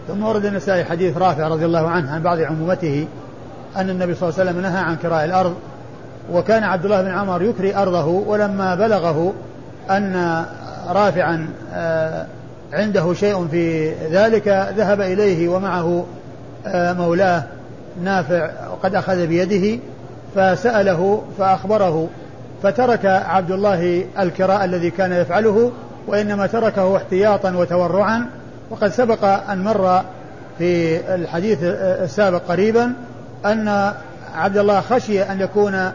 [0.07, 3.07] ثم ورد النسائي حديث رافع رضي الله عنه عن بعض عمومته
[3.77, 5.55] أن النبي صلى الله عليه وسلم نهى عن كراء الأرض
[6.31, 9.33] وكان عبد الله بن عمر يكري أرضه ولما بلغه
[9.89, 10.45] أن
[10.87, 12.25] رافعا آه،
[12.73, 16.05] عنده شيء في ذلك ذهب إليه ومعه
[16.67, 17.43] آه، مولاه
[18.03, 19.79] نافع وقد أخذ بيده
[20.35, 22.09] فسأله فأخبره
[22.63, 25.71] فترك عبد الله الكراء الذي كان يفعله
[26.07, 28.25] وإنما تركه احتياطا وتورعا.
[28.69, 30.01] وقد سبق أن مر
[30.57, 32.93] في الحديث السابق قريبا
[33.45, 33.93] أن
[34.35, 35.91] عبد الله خشي أن يكون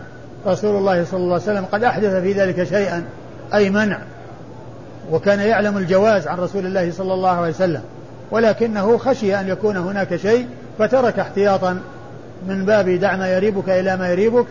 [0.46, 3.05] رسول الله صلى الله عليه وسلم قد أحدث في ذلك شيئا
[3.55, 3.99] أي منع.
[5.12, 7.83] وكان يعلم الجواز عن رسول الله صلى الله عليه وسلم
[8.31, 10.46] ولكنه خشي أن يكون هناك شيء
[10.79, 11.79] فترك احتياطا
[12.46, 14.46] من باب دع ما يريبك إلى ما يريبك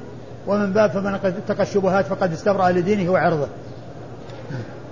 [0.47, 3.47] ومن باب فمن اتقى الشبهات فقد استبرأ لدينه وعرضه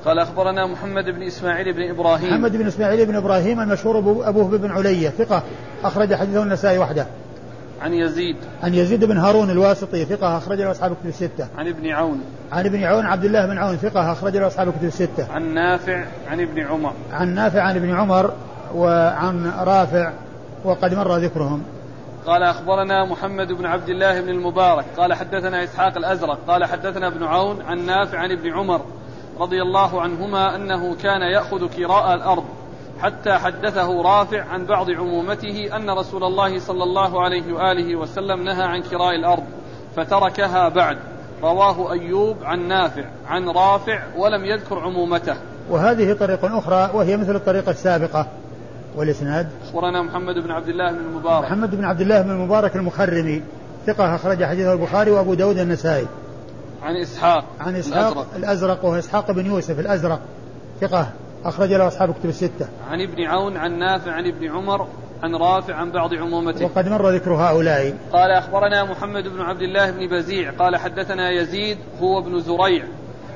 [0.05, 3.97] قال أخبرنا محمد بن إسماعيل بن إبراهيم محمد بن إسماعيل بن إبراهيم المشهور
[4.29, 5.43] أبوه بن علية ثقة
[5.83, 7.07] أخرج حديثه النسائي وحده
[7.83, 11.47] عن يزيد عن يزيد بن هارون الواسطي ثقة أخرج له أصحاب كتب الستة.
[11.57, 12.21] عن ابن عون.
[12.51, 15.27] عن ابن عون عبد الله بن عون ثقة أخرج له أصحاب كتب الستة.
[15.33, 16.93] عن نافع عن ابن عمر.
[17.13, 18.33] عن نافع عن ابن عمر
[18.75, 20.11] وعن رافع
[20.63, 21.63] وقد مر ذكرهم.
[22.27, 27.23] قال أخبرنا محمد بن عبد الله بن المبارك قال حدثنا إسحاق الأزرق قال حدثنا ابن
[27.23, 28.81] عون عن نافع عن ابن عمر
[29.39, 32.43] رضي الله عنهما أنه كان يأخذ كراء الأرض
[33.01, 38.63] حتى حدثه رافع عن بعض عمومته أن رسول الله صلى الله عليه وآله وسلم نهى
[38.63, 39.43] عن كراء الأرض
[39.95, 40.97] فتركها بعد.
[41.43, 45.35] رواه أيوب عن نافع عن رافع ولم يذكر عمومته.
[45.69, 48.27] وهذه طريق أخرى وهي مثل الطريقة السابقة.
[48.95, 51.45] والإسناد؟ أخبرنا محمد بن عبد الله بن المبارك.
[51.45, 53.41] محمد بن عبد الله بن المبارك المخرمي
[53.85, 56.07] ثقة أخرج حديثه البخاري وأبو داود النسائي.
[56.83, 60.19] عن إسحاق عن إسحاق الأزرق, الأزرق وهو إسحاق بن يوسف الأزرق.
[60.81, 61.07] ثقة
[61.45, 62.67] أخرج له أصحاب كتب الستة.
[62.89, 64.87] عن ابن عون عن نافع عن ابن عمر
[65.23, 66.65] عن رافع عن بعض عمومته.
[66.65, 67.93] وقد مر ذكر هؤلاء.
[68.11, 70.51] قال أخبرنا محمد بن عبد الله بن بزيع.
[70.51, 72.83] قال حدثنا يزيد هو ابن زريع.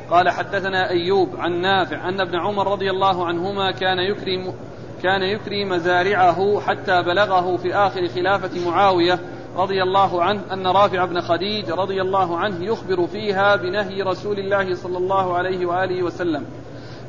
[0.10, 4.54] قال حدثنا أيوب عن نافع أن ابن عمر رضي الله عنهما كان يكرم
[5.04, 9.20] كان يكري مزارعه حتى بلغه في آخر خلافة معاوية
[9.58, 14.76] رضي الله عنه أن رافع بن خديج رضي الله عنه يخبر فيها بنهي رسول الله
[14.76, 16.46] صلى الله عليه وآله وسلم.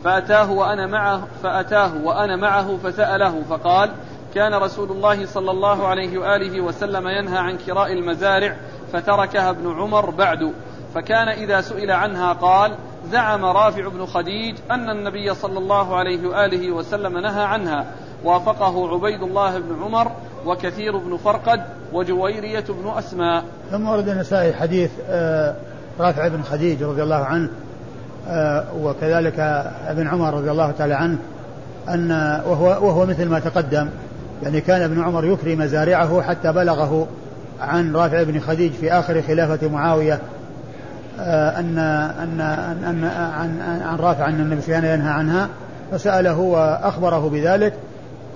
[0.04, 3.90] فأتاه وأنا معه فأتاه وأنا معه فسأله فقال
[4.34, 8.56] كان رسول الله صلى الله عليه وآله وسلم ينهى عن كراء المزارع
[8.92, 10.52] فتركها ابن عمر بعد.
[10.94, 12.74] فكان إذا سئل عنها قال
[13.12, 17.86] زعم رافع بن خديج أن النبي صلى الله عليه وآله وسلم نهى عنها.
[18.24, 20.12] وافقه عبيد الله بن عمر
[20.46, 23.44] وكثير بن فرقد وجويرية بن أسماء.
[23.70, 25.54] ثم ورد النسائي حديث آه،
[26.00, 27.48] رافع بن خديج رضي الله عنه
[28.28, 29.40] آه، وكذلك
[29.86, 31.18] ابن عمر رضي الله تعالى عنه
[31.88, 33.88] أن وهو, وهو مثل ما تقدم
[34.42, 37.08] يعني كان ابن عمر يكري مزارعه حتى بلغه
[37.60, 40.20] عن رافع بن خديج في آخر خلافة معاوية
[41.20, 41.78] أن
[42.22, 42.40] أن
[42.84, 45.48] أن عن عن رافع أن النبي كان ينهى عنها
[45.92, 47.74] فسأله وأخبره بذلك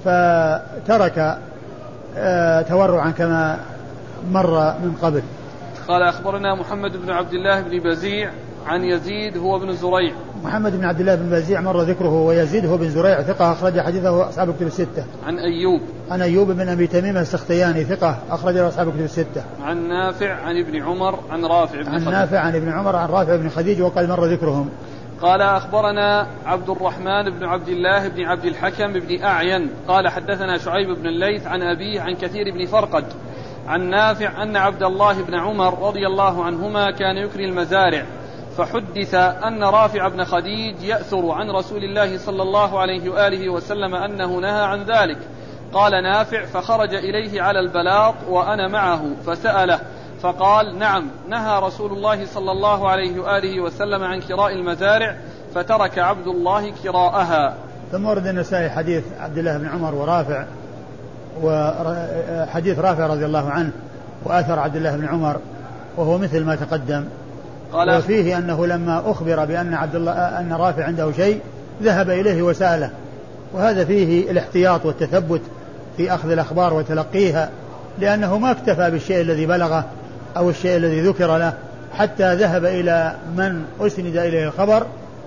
[0.04, 1.38] فترك
[2.16, 3.58] آه، تورعا كما
[4.30, 5.22] مر من قبل.
[5.88, 8.30] قال أخبرنا محمد بن عبد الله بن بزيع
[8.66, 10.12] عن يزيد هو بن زريع
[10.44, 14.28] محمد بن عبد الله بن بزيع مر ذكره ويزيد هو بن زريع ثقة أخرج حديثه
[14.28, 15.04] أصحاب الكتب الستة.
[15.26, 19.44] عن أيوب عن أيوب بن أبي تميم السختياني ثقة أخرج له أصحاب الكتب الستة.
[19.62, 22.08] عن نافع عن ابن عمر عن رافع بن عن خديج.
[22.08, 24.70] نافع عن ابن عمر عن رافع بن خديج وقد مر ذكرهم.
[25.22, 30.88] قال أخبرنا عبد الرحمن بن عبد الله بن عبد الحكم بن أعين قال حدثنا شعيب
[30.98, 33.04] بن الليث عن أبيه عن كثير بن فرقد
[33.66, 38.04] عن نافع أن عبد الله بن عمر رضي الله عنهما كان يكري المزارع
[38.56, 44.38] فحدث أن رافع بن خديج يأثر عن رسول الله صلى الله عليه وآله وسلم أنه
[44.38, 45.18] نهى عن ذلك.
[45.72, 49.80] قال نافع فخرج إليه على البلاط وأنا معه فسأله
[50.22, 55.16] فقال نعم نهى رسول الله صلى الله عليه وآله وسلم عن كراء المزارع
[55.54, 57.54] فترك عبد الله كراءها.
[57.92, 60.44] ثم ورد النسائي حديث عبد الله بن عمر ورافع
[61.42, 63.72] وحديث رافع رضي الله عنه
[64.24, 65.36] وآثر عبد الله بن عمر
[65.96, 67.04] وهو مثل ما تقدم.
[67.72, 71.40] قال وفيه أنه لما أخبر بأن عبد الله أن رافع عنده شيء
[71.82, 72.90] ذهب إليه وسأله.
[73.52, 75.40] وهذا فيه الاحتياط والتثبت
[75.96, 77.50] في أخذ الأخبار وتلقيها
[77.98, 79.84] لأنه ما اكتفى بالشيء الذي بلغه
[80.36, 81.52] أو الشيء الذي ذكر له
[81.98, 84.86] حتى ذهب إلى من أسند إليه الخبر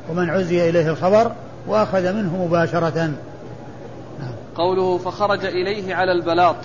[0.10, 1.32] ومن عزي إليه الخبر
[1.68, 3.12] وأخذ منه مباشرة.
[4.56, 6.56] قوله فخرج إليه على البلاط.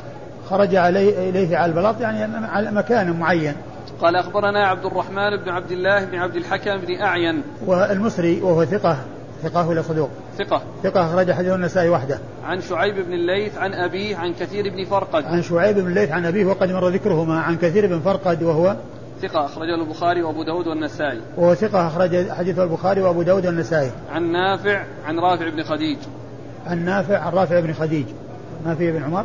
[0.50, 3.54] خرج عليه إليه على البلاط يعني على مكان معين.
[4.00, 7.42] قال أخبرنا عبد الرحمن بن عبد الله بن عبد الحكم بن أعين.
[7.66, 8.96] والمصري وهو ثقة
[9.42, 10.62] ثقة ولا صدوق؟ ثقة.
[10.82, 12.18] ثقة أخرج حديث النسائي وحده.
[12.44, 15.24] عن شعيب بن الليث عن أبيه عن كثير بن فرقد.
[15.24, 17.40] عن شعيب بن الليث عن أبيه وقد مر ذكرهما.
[17.40, 18.76] عن كثير بن فرقد وهو
[19.22, 21.20] ثقة أخرجه البخاري وأبو داود والنسائي.
[21.36, 23.90] وهو ثقة أخرج حديثه البخاري وأبو داود والنسائي.
[24.12, 25.98] عن نافع عن رافع بن خديج.
[26.66, 28.06] عن نافع عن رافع بن خديج.
[28.66, 29.24] ما في ابن عمر؟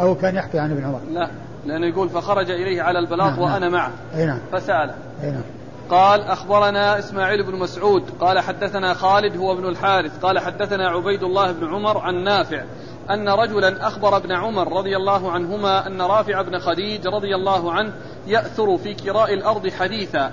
[0.00, 1.00] أو كان يحكي عن ابن عمر.
[1.12, 1.30] لا.
[1.68, 3.72] لأنه يقول فخرج إليه على البلاط نعم وأنا نعم.
[3.72, 3.92] معه.
[4.14, 4.40] أي نعم.
[4.52, 4.94] فسأله.
[5.22, 5.42] نعم.
[5.90, 11.52] قال أخبرنا إسماعيل بن مسعود قال حدثنا خالد هو ابن الحارث قال حدثنا عبيد الله
[11.52, 12.62] بن عمر عن نافع
[13.10, 17.92] أن رجلا أخبر ابن عمر رضي الله عنهما أن رافع بن خديج رضي الله عنه
[18.26, 20.30] يأثر في كراء الأرض حديثا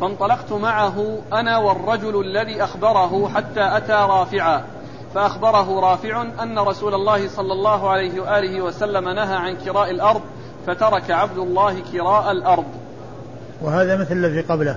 [0.00, 4.64] فانطلقت معه أنا والرجل الذي أخبره حتى أتى رافعا.
[5.14, 10.20] فأخبره رافع أن رسول الله صلى الله عليه وآله وسلم نهى عن كراء الأرض
[10.68, 12.64] فترك عبد الله كراء الأرض.
[13.62, 14.76] وهذا مثل الذي قبله.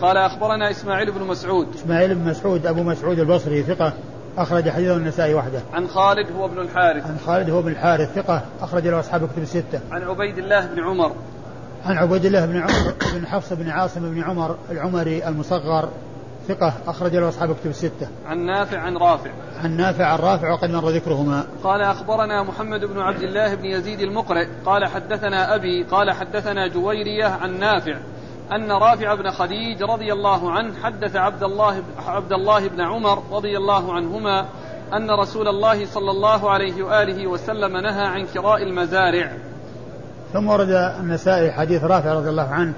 [0.00, 1.68] قال أخبرنا إسماعيل بن مسعود.
[1.74, 3.92] إسماعيل بن مسعود أبو مسعود البصري ثقة
[4.38, 5.60] أخرج حديثه النسائي وحده.
[5.72, 7.06] عن خالد هو ابن الحارث.
[7.06, 9.80] عن خالد هو بن الحارث ثقة أخرج له أصحاب كتب الستة.
[9.90, 11.12] عن عبيد الله بن عمر.
[11.86, 15.88] عن عبيد الله بن عمر بن حفص بن عاصم بن عمر العمري المصغر.
[16.48, 18.08] ثقة أخرج له أصحاب كتب الستة.
[18.26, 19.30] عن نافع عن رافع.
[19.64, 21.44] عن نافع عن رافع وقد مر ذكرهما.
[21.64, 27.26] قال أخبرنا محمد بن عبد الله بن يزيد المقرئ قال حدثنا أبي قال حدثنا جويرية
[27.26, 27.96] عن نافع
[28.52, 33.56] أن رافع بن خديج رضي الله عنه حدث عبد الله عبد الله بن عمر رضي
[33.56, 34.46] الله عنهما
[34.92, 39.32] أن رسول الله صلى الله عليه وآله وسلم نهى عن كراء المزارع.
[40.32, 42.74] ثم ورد النسائي حديث رافع رضي الله عنه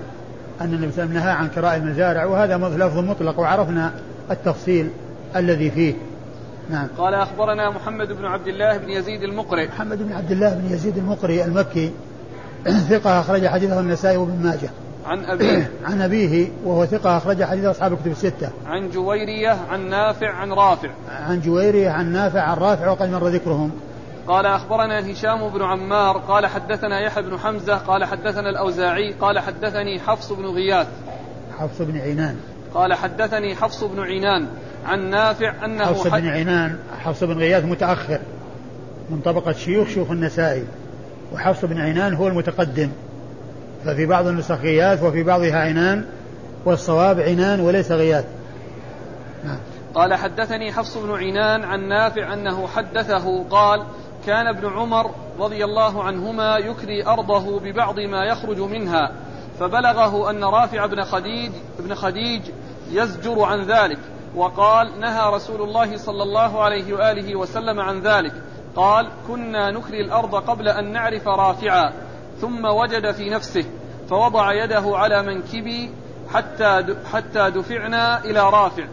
[0.61, 3.93] أن النبي صلى الله عليه وسلم نهى عن كراء المزارع وهذا لفظ مطلق وعرفنا
[4.31, 4.91] التفصيل
[5.37, 5.95] الذي فيه.
[6.71, 6.89] نعم.
[6.99, 10.99] قال أخبرنا محمد بن عبد الله بن يزيد المقرئ محمد بن عبد الله بن يزيد
[10.99, 11.93] المقري المكي
[12.91, 14.71] ثقة أخرج حديثه النسائي وابن ماجه.
[15.07, 15.71] عن أبيه.
[15.91, 18.49] عن أبيه وهو ثقة أخرج حديث أصحاب الكتب الستة.
[18.67, 20.89] عن جويرية عن نافع عن رافع.
[21.29, 23.71] عن جويرية عن نافع عن رافع وقد مر ذكرهم.
[24.29, 30.01] قال أخبرنا هشام بن عمار قال حدثنا يحيى بن حمزة قال حدثنا الأوزاعي قال حدثني
[30.01, 30.87] حفص بن غياث
[31.59, 32.37] حفص بن عينان
[32.75, 34.49] قال حدثني حفص بن عنان
[34.87, 38.19] عن نافع أنه حفص بن عينان حفص بن غياث متأخر
[39.11, 40.65] من طبقة شيوخ شيوخ النسائي
[41.33, 42.91] وحفص بن عينان هو المتقدم.
[43.85, 46.05] ففي بعض النسخ غياث وفي بعضها عنان
[46.65, 48.25] والصواب عنان وليس غياث.
[49.45, 49.59] نعم.
[49.95, 53.83] قال حدثني حفص بن عنان عن نافع أنه حدثه قال
[54.27, 59.13] كان ابن عمر رضي الله عنهما يكري أرضه ببعض ما يخرج منها
[59.61, 62.43] فبلغه أن رافع بن خديج بن خديج
[62.91, 63.99] يزجر عن ذلك
[64.37, 68.33] وقال نهى رسول الله صلى الله عليه وآله وسلم عن ذلك
[68.77, 71.93] قال كنا نكري الأرض قبل أن نعرف رافعا
[72.41, 73.65] ثم وجد في نفسه
[74.11, 75.91] فوضع يده على منكبي
[76.35, 78.85] حتى حتى دفعنا إلى رافع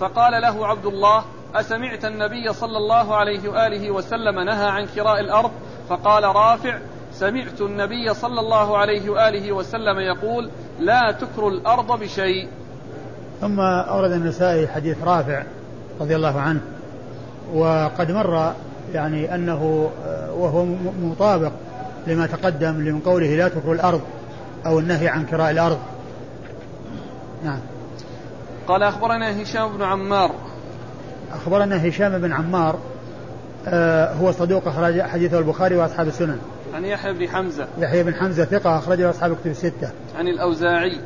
[0.00, 5.50] فقال له عبد الله أسمعت النبي صلى الله عليه وآله وسلم نهى عن كراء الأرض؟
[5.88, 6.78] فقال رافع
[7.12, 12.48] سمعت النبي صلى الله عليه وآله وسلم يقول لا تكر الأرض بشيء.
[13.40, 15.42] ثم أورد النسائي حديث رافع
[16.00, 16.60] رضي الله عنه
[17.54, 18.52] وقد مر
[18.94, 20.64] يعني أنه آه، وهو
[21.02, 21.52] مطابق
[22.06, 24.00] لما تقدم من قوله لا تكر الأرض
[24.66, 25.78] أو النهي عن كراء الأرض.
[27.44, 27.60] نعم.
[28.68, 30.30] قال أخبرنا هشام بن عمار
[31.32, 32.78] أخبرنا هشام بن عمار
[33.68, 36.38] آه، هو صدوق أخرج حديثه البخاري وأصحاب السنن.
[36.74, 37.66] عن يحيى بن حمزة.
[37.78, 39.90] يحيى بن حمزة ثقة أخرجه أصحاب الكتب الستة.
[40.18, 41.00] عن الأوزاعي.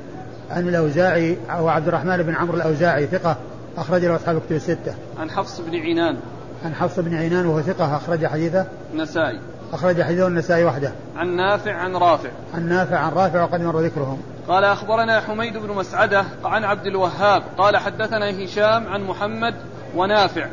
[0.51, 3.37] عن الأوزاعي أو عبد الرحمن بن عمرو الأوزاعي ثقة
[3.77, 4.95] أخرج له أصحاب الكتب الستة.
[5.19, 6.17] عن حفص بن عنان
[6.65, 8.67] عن حفص بن عينان وهو ثقة أخرج حديثه.
[8.95, 9.41] نسائي
[9.73, 10.93] أخرج حديثه النسائي وحده.
[11.17, 12.31] عن نافع عن رافع.
[12.55, 14.19] عن نافع عن رافع وقد مر ذكرهم.
[14.49, 17.43] قال أخبرنا حميد بن مسعدة عن عبد الوهاب.
[17.59, 19.55] قال حدثنا هشام عن محمد
[19.97, 20.47] ونافع.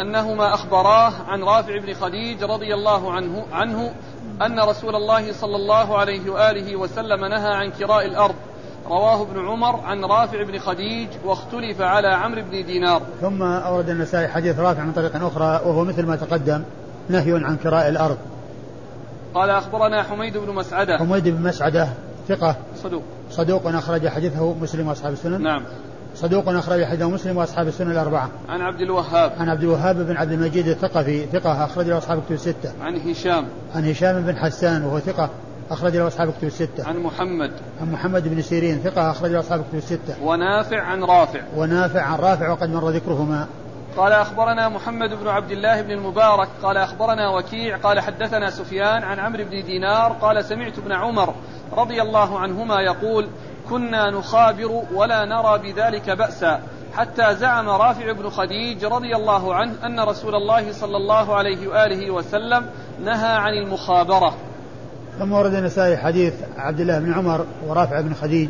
[0.00, 3.92] أنهما أخبراه عن رافع بن خديج رضي الله عنه عنه
[4.42, 8.34] أن رسول الله صلى الله عليه وآله وسلم نهى عن كراء الأرض.
[8.86, 13.02] رواه ابن عمر عن رافع بن خديج واختلف على عمرو بن دينار.
[13.20, 16.62] ثم أورد النسائي حديث رافع من طريق أخرى وهو مثل ما تقدم
[17.08, 18.18] نهي عن كراء الأرض.
[19.34, 20.98] قال أخبرنا حميد بن مسعدة.
[20.98, 21.88] حميد بن مسعدة
[22.28, 22.56] ثقة.
[22.82, 23.02] صدوق.
[23.30, 25.42] صدوق أخرج حديثه مسلم وأصحاب السنن.
[25.42, 25.62] نعم.
[26.14, 28.30] صدوق أخرج حديثه مسلم وأصحاب السنن الأربعة.
[28.48, 29.32] عن عبد الوهاب.
[29.38, 32.72] عن عبد الوهاب بن عبد المجيد الثقفي ثقة أخرج له أصحاب الكتب الستة.
[32.82, 33.46] عن هشام.
[33.74, 35.30] عن هشام بن حسان وهو ثقة
[35.70, 36.88] أخرج له أصحاب الكتب الستة.
[36.88, 37.50] عن محمد.
[37.80, 40.22] عن محمد بن سيرين ثقة أخرج له أصحاب الكتب الستة.
[40.22, 41.40] ونافع عن رافع.
[41.56, 43.46] ونافع عن رافع وقد مر ذكرهما.
[43.96, 49.18] قال أخبرنا محمد بن عبد الله بن المبارك قال أخبرنا وكيع قال حدثنا سفيان عن
[49.18, 51.34] عمرو بن دينار قال سمعت ابن عمر
[51.72, 53.28] رضي الله عنهما يقول
[53.70, 56.60] كنا نخابر ولا نرى بذلك بأسا.
[56.96, 62.10] حتى زعم رافع بن خديج رضي الله عنه أن رسول الله صلى الله عليه وآله
[62.10, 62.66] وسلم
[63.04, 64.34] نهى عن المخابرة.
[65.18, 68.48] ثم ورد النسائي حديث عبد الله بن عمر ورافع بن خديج.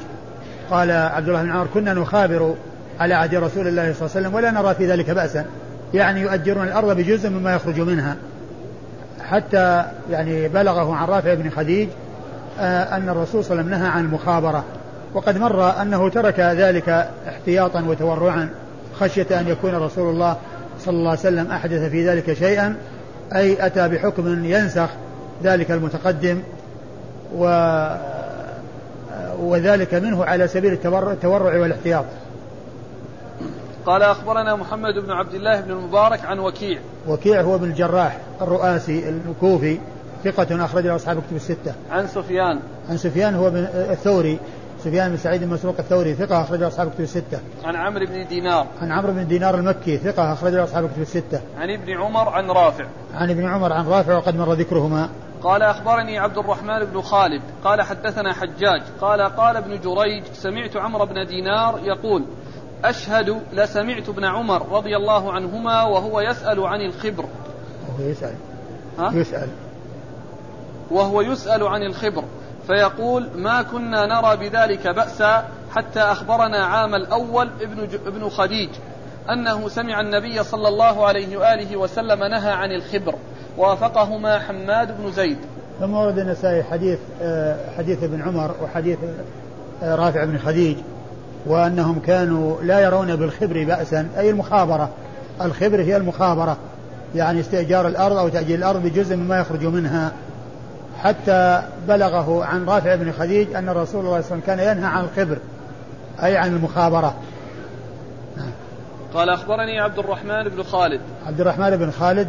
[0.70, 2.54] قال عبد الله بن عمر كنا نخابر
[3.00, 5.44] على عهد رسول الله صلى الله عليه وسلم ولا نرى في ذلك بأسا.
[5.94, 8.16] يعني يؤجرون الأرض بجزء مما يخرج منها.
[9.28, 11.88] حتى يعني بلغه عن رافع بن خديج
[12.60, 14.64] آه، أن الرسول صلى الله عليه وسلم نهى عن المخابرة.
[15.14, 18.48] وقد مر أنه ترك ذلك احتياطا وتورعا
[19.00, 20.36] خشية أن يكون رسول الله
[20.80, 22.76] صلى الله عليه وسلم أحدث في ذلك شيئا
[23.34, 24.88] أي أتى بحكم ينسخ
[25.42, 26.42] ذلك المتقدم
[27.36, 27.44] و
[29.38, 32.04] وذلك منه على سبيل التورع والاحتياط
[33.86, 39.08] قال أخبرنا محمد بن عبد الله بن المبارك عن وكيع وكيع هو ابن الجراح الرؤاسي
[39.08, 39.78] الكوفي
[40.24, 41.72] ثقة أخرج له أصحاب كتب الستة.
[41.90, 42.60] عن سفيان.
[42.90, 44.38] عن سفيان هو بن الثوري
[44.84, 47.40] سفيان بن سعيد المسروق الثوري ثقة أخرج له أصحاب كتب الستة.
[47.64, 48.66] عن عمرو بن دينار.
[48.82, 51.40] عن عمرو بن دينار المكي ثقة أخرج له أصحاب كتب الستة.
[51.58, 52.86] عن ابن عمر عن رافع.
[53.14, 55.08] عن ابن عمر عن رافع وقد مر ذكرهما.
[55.42, 61.06] قال أخبرني عبد الرحمن بن خالد قال حدثنا حجاج قال قال ابن جريج سمعت عمرو
[61.06, 62.24] بن دينار يقول
[62.84, 67.24] أشهد لسمعت ابن عمر رضي الله عنهما وهو يسأل عن الخبر
[67.88, 68.34] وهو يسأل
[68.98, 69.48] ها؟ يسأل
[70.90, 72.24] وهو يسأل عن الخبر
[72.66, 78.70] فيقول ما كنا نرى بذلك بأسا حتى أخبرنا عام الأول ابن, ابن خديج
[79.30, 83.14] أنه سمع النبي صلى الله عليه وآله وسلم نهى عن الخبر
[83.56, 85.38] وافقهما حماد بن زيد.
[85.80, 88.98] ثم ورد النسائي حديث آه، حديث ابن عمر وحديث
[89.82, 90.76] آه، رافع بن خديج
[91.46, 94.90] وأنهم كانوا لا يرون بالخبر بأسا أي المخابرة.
[95.42, 96.56] الخبر هي المخابرة
[97.14, 100.12] يعني استئجار الأرض أو تأجيل الأرض بجزء مما يخرج منها.
[101.02, 105.04] حتى بلغه عن رافع بن خديج أن الرسول صلى الله عليه وسلم كان ينهى عن
[105.04, 105.38] الخبر
[106.22, 107.14] أي عن المخابرة.
[109.14, 111.00] قال أخبرني عبد الرحمن بن خالد.
[111.26, 112.28] عبد الرحمن بن خالد.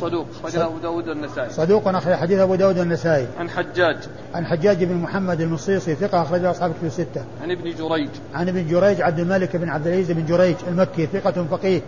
[0.00, 1.50] صدوق أخرجه أبو داود والنسائي.
[1.50, 3.26] صدوق أخرج حديث أبو داود والنسائي.
[3.38, 3.96] عن حجاج.
[4.34, 7.24] عن حجاج بن محمد المصيصي ثقة أخرجه أصحاب الكتب الستة.
[7.42, 8.08] عن ابن جريج.
[8.34, 11.80] عن ابن جريج عبد الملك بن عبد العزيز بن جريج المكي ثقة فقيه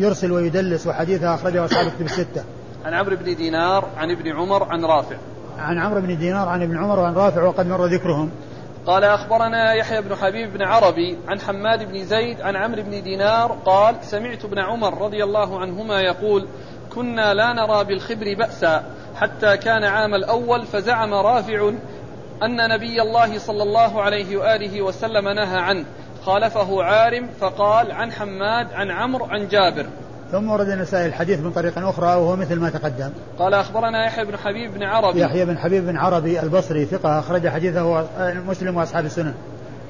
[0.00, 2.44] يرسل ويدلس وحديثه أخرجه أصحاب الكتب الستة.
[2.84, 5.16] عن عمرو بن دينار عن ابن عمر عن رافع.
[5.58, 8.30] عن عمرو بن دينار عن ابن عمر وعن رافع وقد مر ذكرهم.
[8.86, 13.56] قال أخبرنا يحيى بن حبيب بن عربي عن حماد بن زيد عن عمرو بن دينار
[13.64, 16.46] قال سمعت ابن عمر رضي الله عنهما يقول
[16.94, 18.84] كنا لا نرى بالخبر بأسا
[19.16, 21.72] حتى كان عام الأول فزعم رافع
[22.42, 25.84] أن نبي الله صلى الله عليه وآله وسلم نهى عنه.
[26.24, 29.86] خالفه عارم فقال عن حماد عن عمرو عن جابر.
[30.32, 33.10] ثم ورد النسائي الحديث من طريق أخرى وهو مثل ما تقدم.
[33.38, 35.20] قال أخبرنا يحيى بن حبيب بن عربي.
[35.20, 38.06] يحيى بن حبيب بن عربي البصري ثقة أخرج حديثه
[38.46, 39.34] مسلم وأصحاب السنن.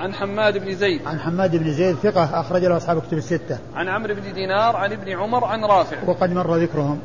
[0.01, 1.07] عن حماد بن زيد.
[1.07, 3.59] عن حماد بن زيد ثقة أخرج له أصحاب كتب الستة.
[3.75, 5.97] عن عمرو بن دينار عن ابن عمر عن رافع.
[6.07, 7.01] وقد مر ذكرهم.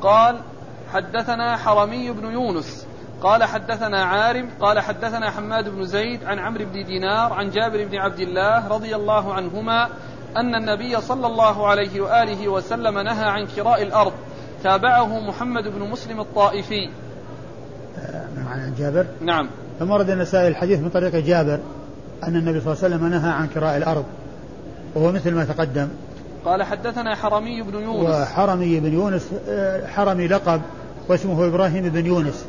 [0.00, 0.36] قال
[0.92, 2.86] حدثنا حرمي بن يونس.
[3.22, 4.48] قال حدثنا عارم.
[4.60, 8.96] قال حدثنا حماد بن زيد عن عمرو بن دينار عن جابر بن عبد الله رضي
[8.96, 9.88] الله عنهما
[10.36, 14.12] أن النبي صلى الله عليه وآله وسلم نهى عن كراء الأرض.
[14.62, 16.90] تابعه محمد بن مسلم الطائفي.
[18.50, 19.48] عن جابر؟ نعم.
[19.78, 21.58] ثم ورد النسائي الحديث من طريق جابر
[22.24, 24.04] أن النبي صلى الله عليه وسلم نهى عن كراء الأرض
[24.94, 25.88] وهو مثل ما تقدم.
[26.44, 28.10] قال حدثنا حرمي بن يونس.
[28.10, 30.60] وحرمي بن يونس آه، حرمي لقب
[31.08, 32.44] واسمه إبراهيم بن يونس.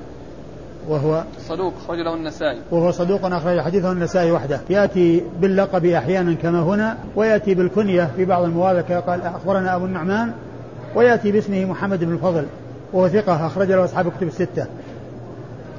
[0.90, 2.60] وهو صدوق أخرج له النسائي.
[2.72, 4.60] وهو صدوق أخرج حديثه النسائي وحده.
[4.70, 10.34] يأتي باللقب أحيانا كما هنا ويأتي بالكنية في بعض المواضع قال أخبرنا أبو النعمان
[10.96, 12.46] ويأتي باسمه محمد بن الفضل
[12.94, 14.68] وهو ثقة أخرج له أصحاب الكتب الستة.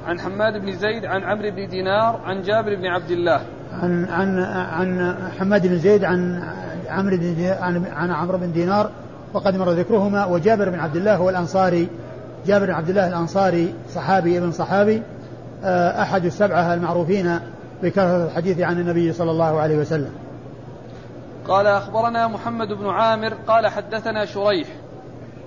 [0.07, 3.41] عن حماد بن زيد عن عمرو بن دينار عن جابر بن عبد الله.
[3.81, 6.43] عن عن عن حماد بن زيد عن
[6.89, 8.89] عمرو بن عن, عن عمرو بن دينار
[9.33, 11.87] وقد مر ذكرهما وجابر بن عبد الله هو الانصاري
[12.45, 15.01] جابر بن عبد الله الأنصاري صحابي ابن صحابي
[15.63, 17.39] آه، أحد السبعة المعروفين
[17.83, 20.11] بكثرة الحديث عن النبي صلى الله عليه وسلم.
[21.47, 24.67] قال أخبرنا محمد بن عامر قال حدثنا شريح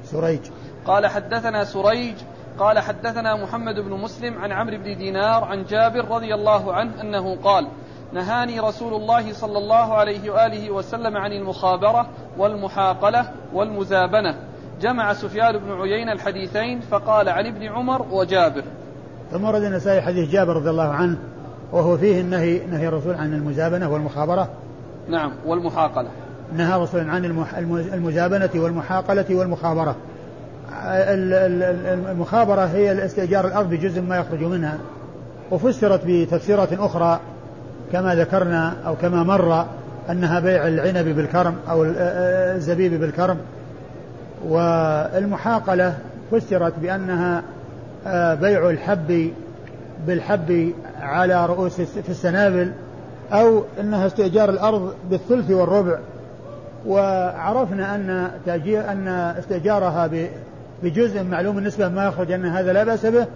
[0.04, 0.40] سريج
[0.86, 2.14] قال حدثنا سريج
[2.58, 7.36] قال حدثنا محمد بن مسلم عن عمرو بن دينار عن جابر رضي الله عنه أنه
[7.36, 7.68] قال
[8.12, 14.47] نهاني رسول الله صلى الله عليه وآله وسلم عن المخابرة والمحاقلة والمزابنة
[14.80, 18.62] جمع سفيان بن عيينة الحديثين فقال عن ابن عمر وجابر.
[19.32, 21.16] ثم ورد النسائي حديث جابر رضي الله عنه
[21.72, 24.48] وهو فيه النهي نهي الرسول عن المزابنه والمخابرة.
[25.08, 26.08] نعم والمحاقلة.
[26.56, 27.24] نهى الرسول عن
[27.94, 29.96] المزابنه والمحاقلة والمخابرة.
[32.10, 34.78] المخابرة هي الاستئجار الأرض بجزء ما يخرج منها
[35.50, 37.20] وفسرت بتفسيرات أخرى
[37.92, 39.66] كما ذكرنا أو كما مر
[40.10, 43.38] أنها بيع العنب بالكرم أو الزبيب بالكرم
[44.44, 45.98] والمحاقلة
[46.32, 47.42] فسرت بأنها
[48.06, 49.30] آه، بيع الحب
[50.06, 52.72] بالحب على رؤوس في السنابل
[53.32, 55.98] أو أنها استئجار الأرض بالثلث والربع.
[56.86, 60.10] وعرفنا أن تأجير أن استئجارها
[60.82, 63.26] بجزء معلوم النسبة ما يخرج أن هذا لا بأس به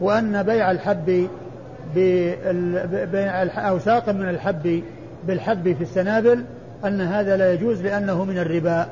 [0.00, 1.28] وأن بيع الحب
[3.58, 4.82] أو ساق من الحب
[5.26, 6.44] بالحب في السنابل
[6.84, 8.86] أن هذا لا يجوز لأنه من الربا.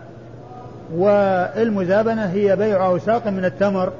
[0.94, 3.92] والمزابنة هي بيع أوساق من التمر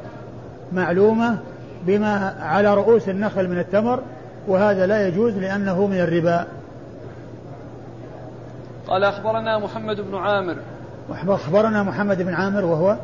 [0.72, 1.38] معلومة
[1.86, 4.01] بما على رؤوس النخل من التمر
[4.49, 6.47] وهذا لا يجوز لأنه من الربا.
[8.86, 10.57] قال أخبرنا محمد بن عامر.
[11.28, 12.97] أخبرنا محمد بن عامر وهو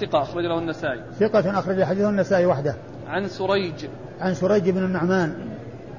[0.00, 1.00] ثقة أخرج له النسائي.
[1.20, 2.74] ثقة أخرج حديثه النسائي وحده.
[3.08, 3.86] عن سريج.
[4.20, 5.34] عن سريج بن النعمان.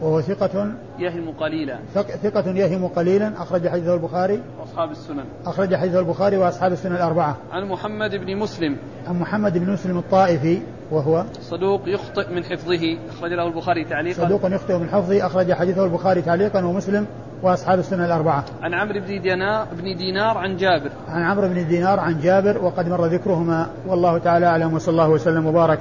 [0.04, 1.80] وهو ثقة يهم قليلا.
[2.24, 4.42] ثقة يهم قليلا أخرج حديثه البخاري.
[4.60, 5.24] وأصحاب السنن.
[5.46, 7.38] أخرج حديثه البخاري وأصحاب السنن الأربعة.
[7.52, 8.78] عن محمد بن مسلم.
[9.08, 14.26] عن محمد بن مسلم الطائفي وهو صدوق يخطئ من حفظه أخرج له البخاري تعليقا.
[14.26, 17.06] صدوق يخطئ من حفظه أخرج حديثه البخاري تعليقا ومسلم
[17.44, 18.46] وأصحاب السنن الأربعة.
[18.62, 20.90] عن عمرو بن دينار بن دينار عن جابر.
[21.08, 23.68] عن عمرو بن دينار عن جابر وقد مر ذكرهما.
[23.88, 25.80] والله تعالى أعلم وصلى الله وسلم وبارك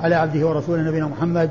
[0.00, 1.50] على عبده ورسوله نبينا محمد.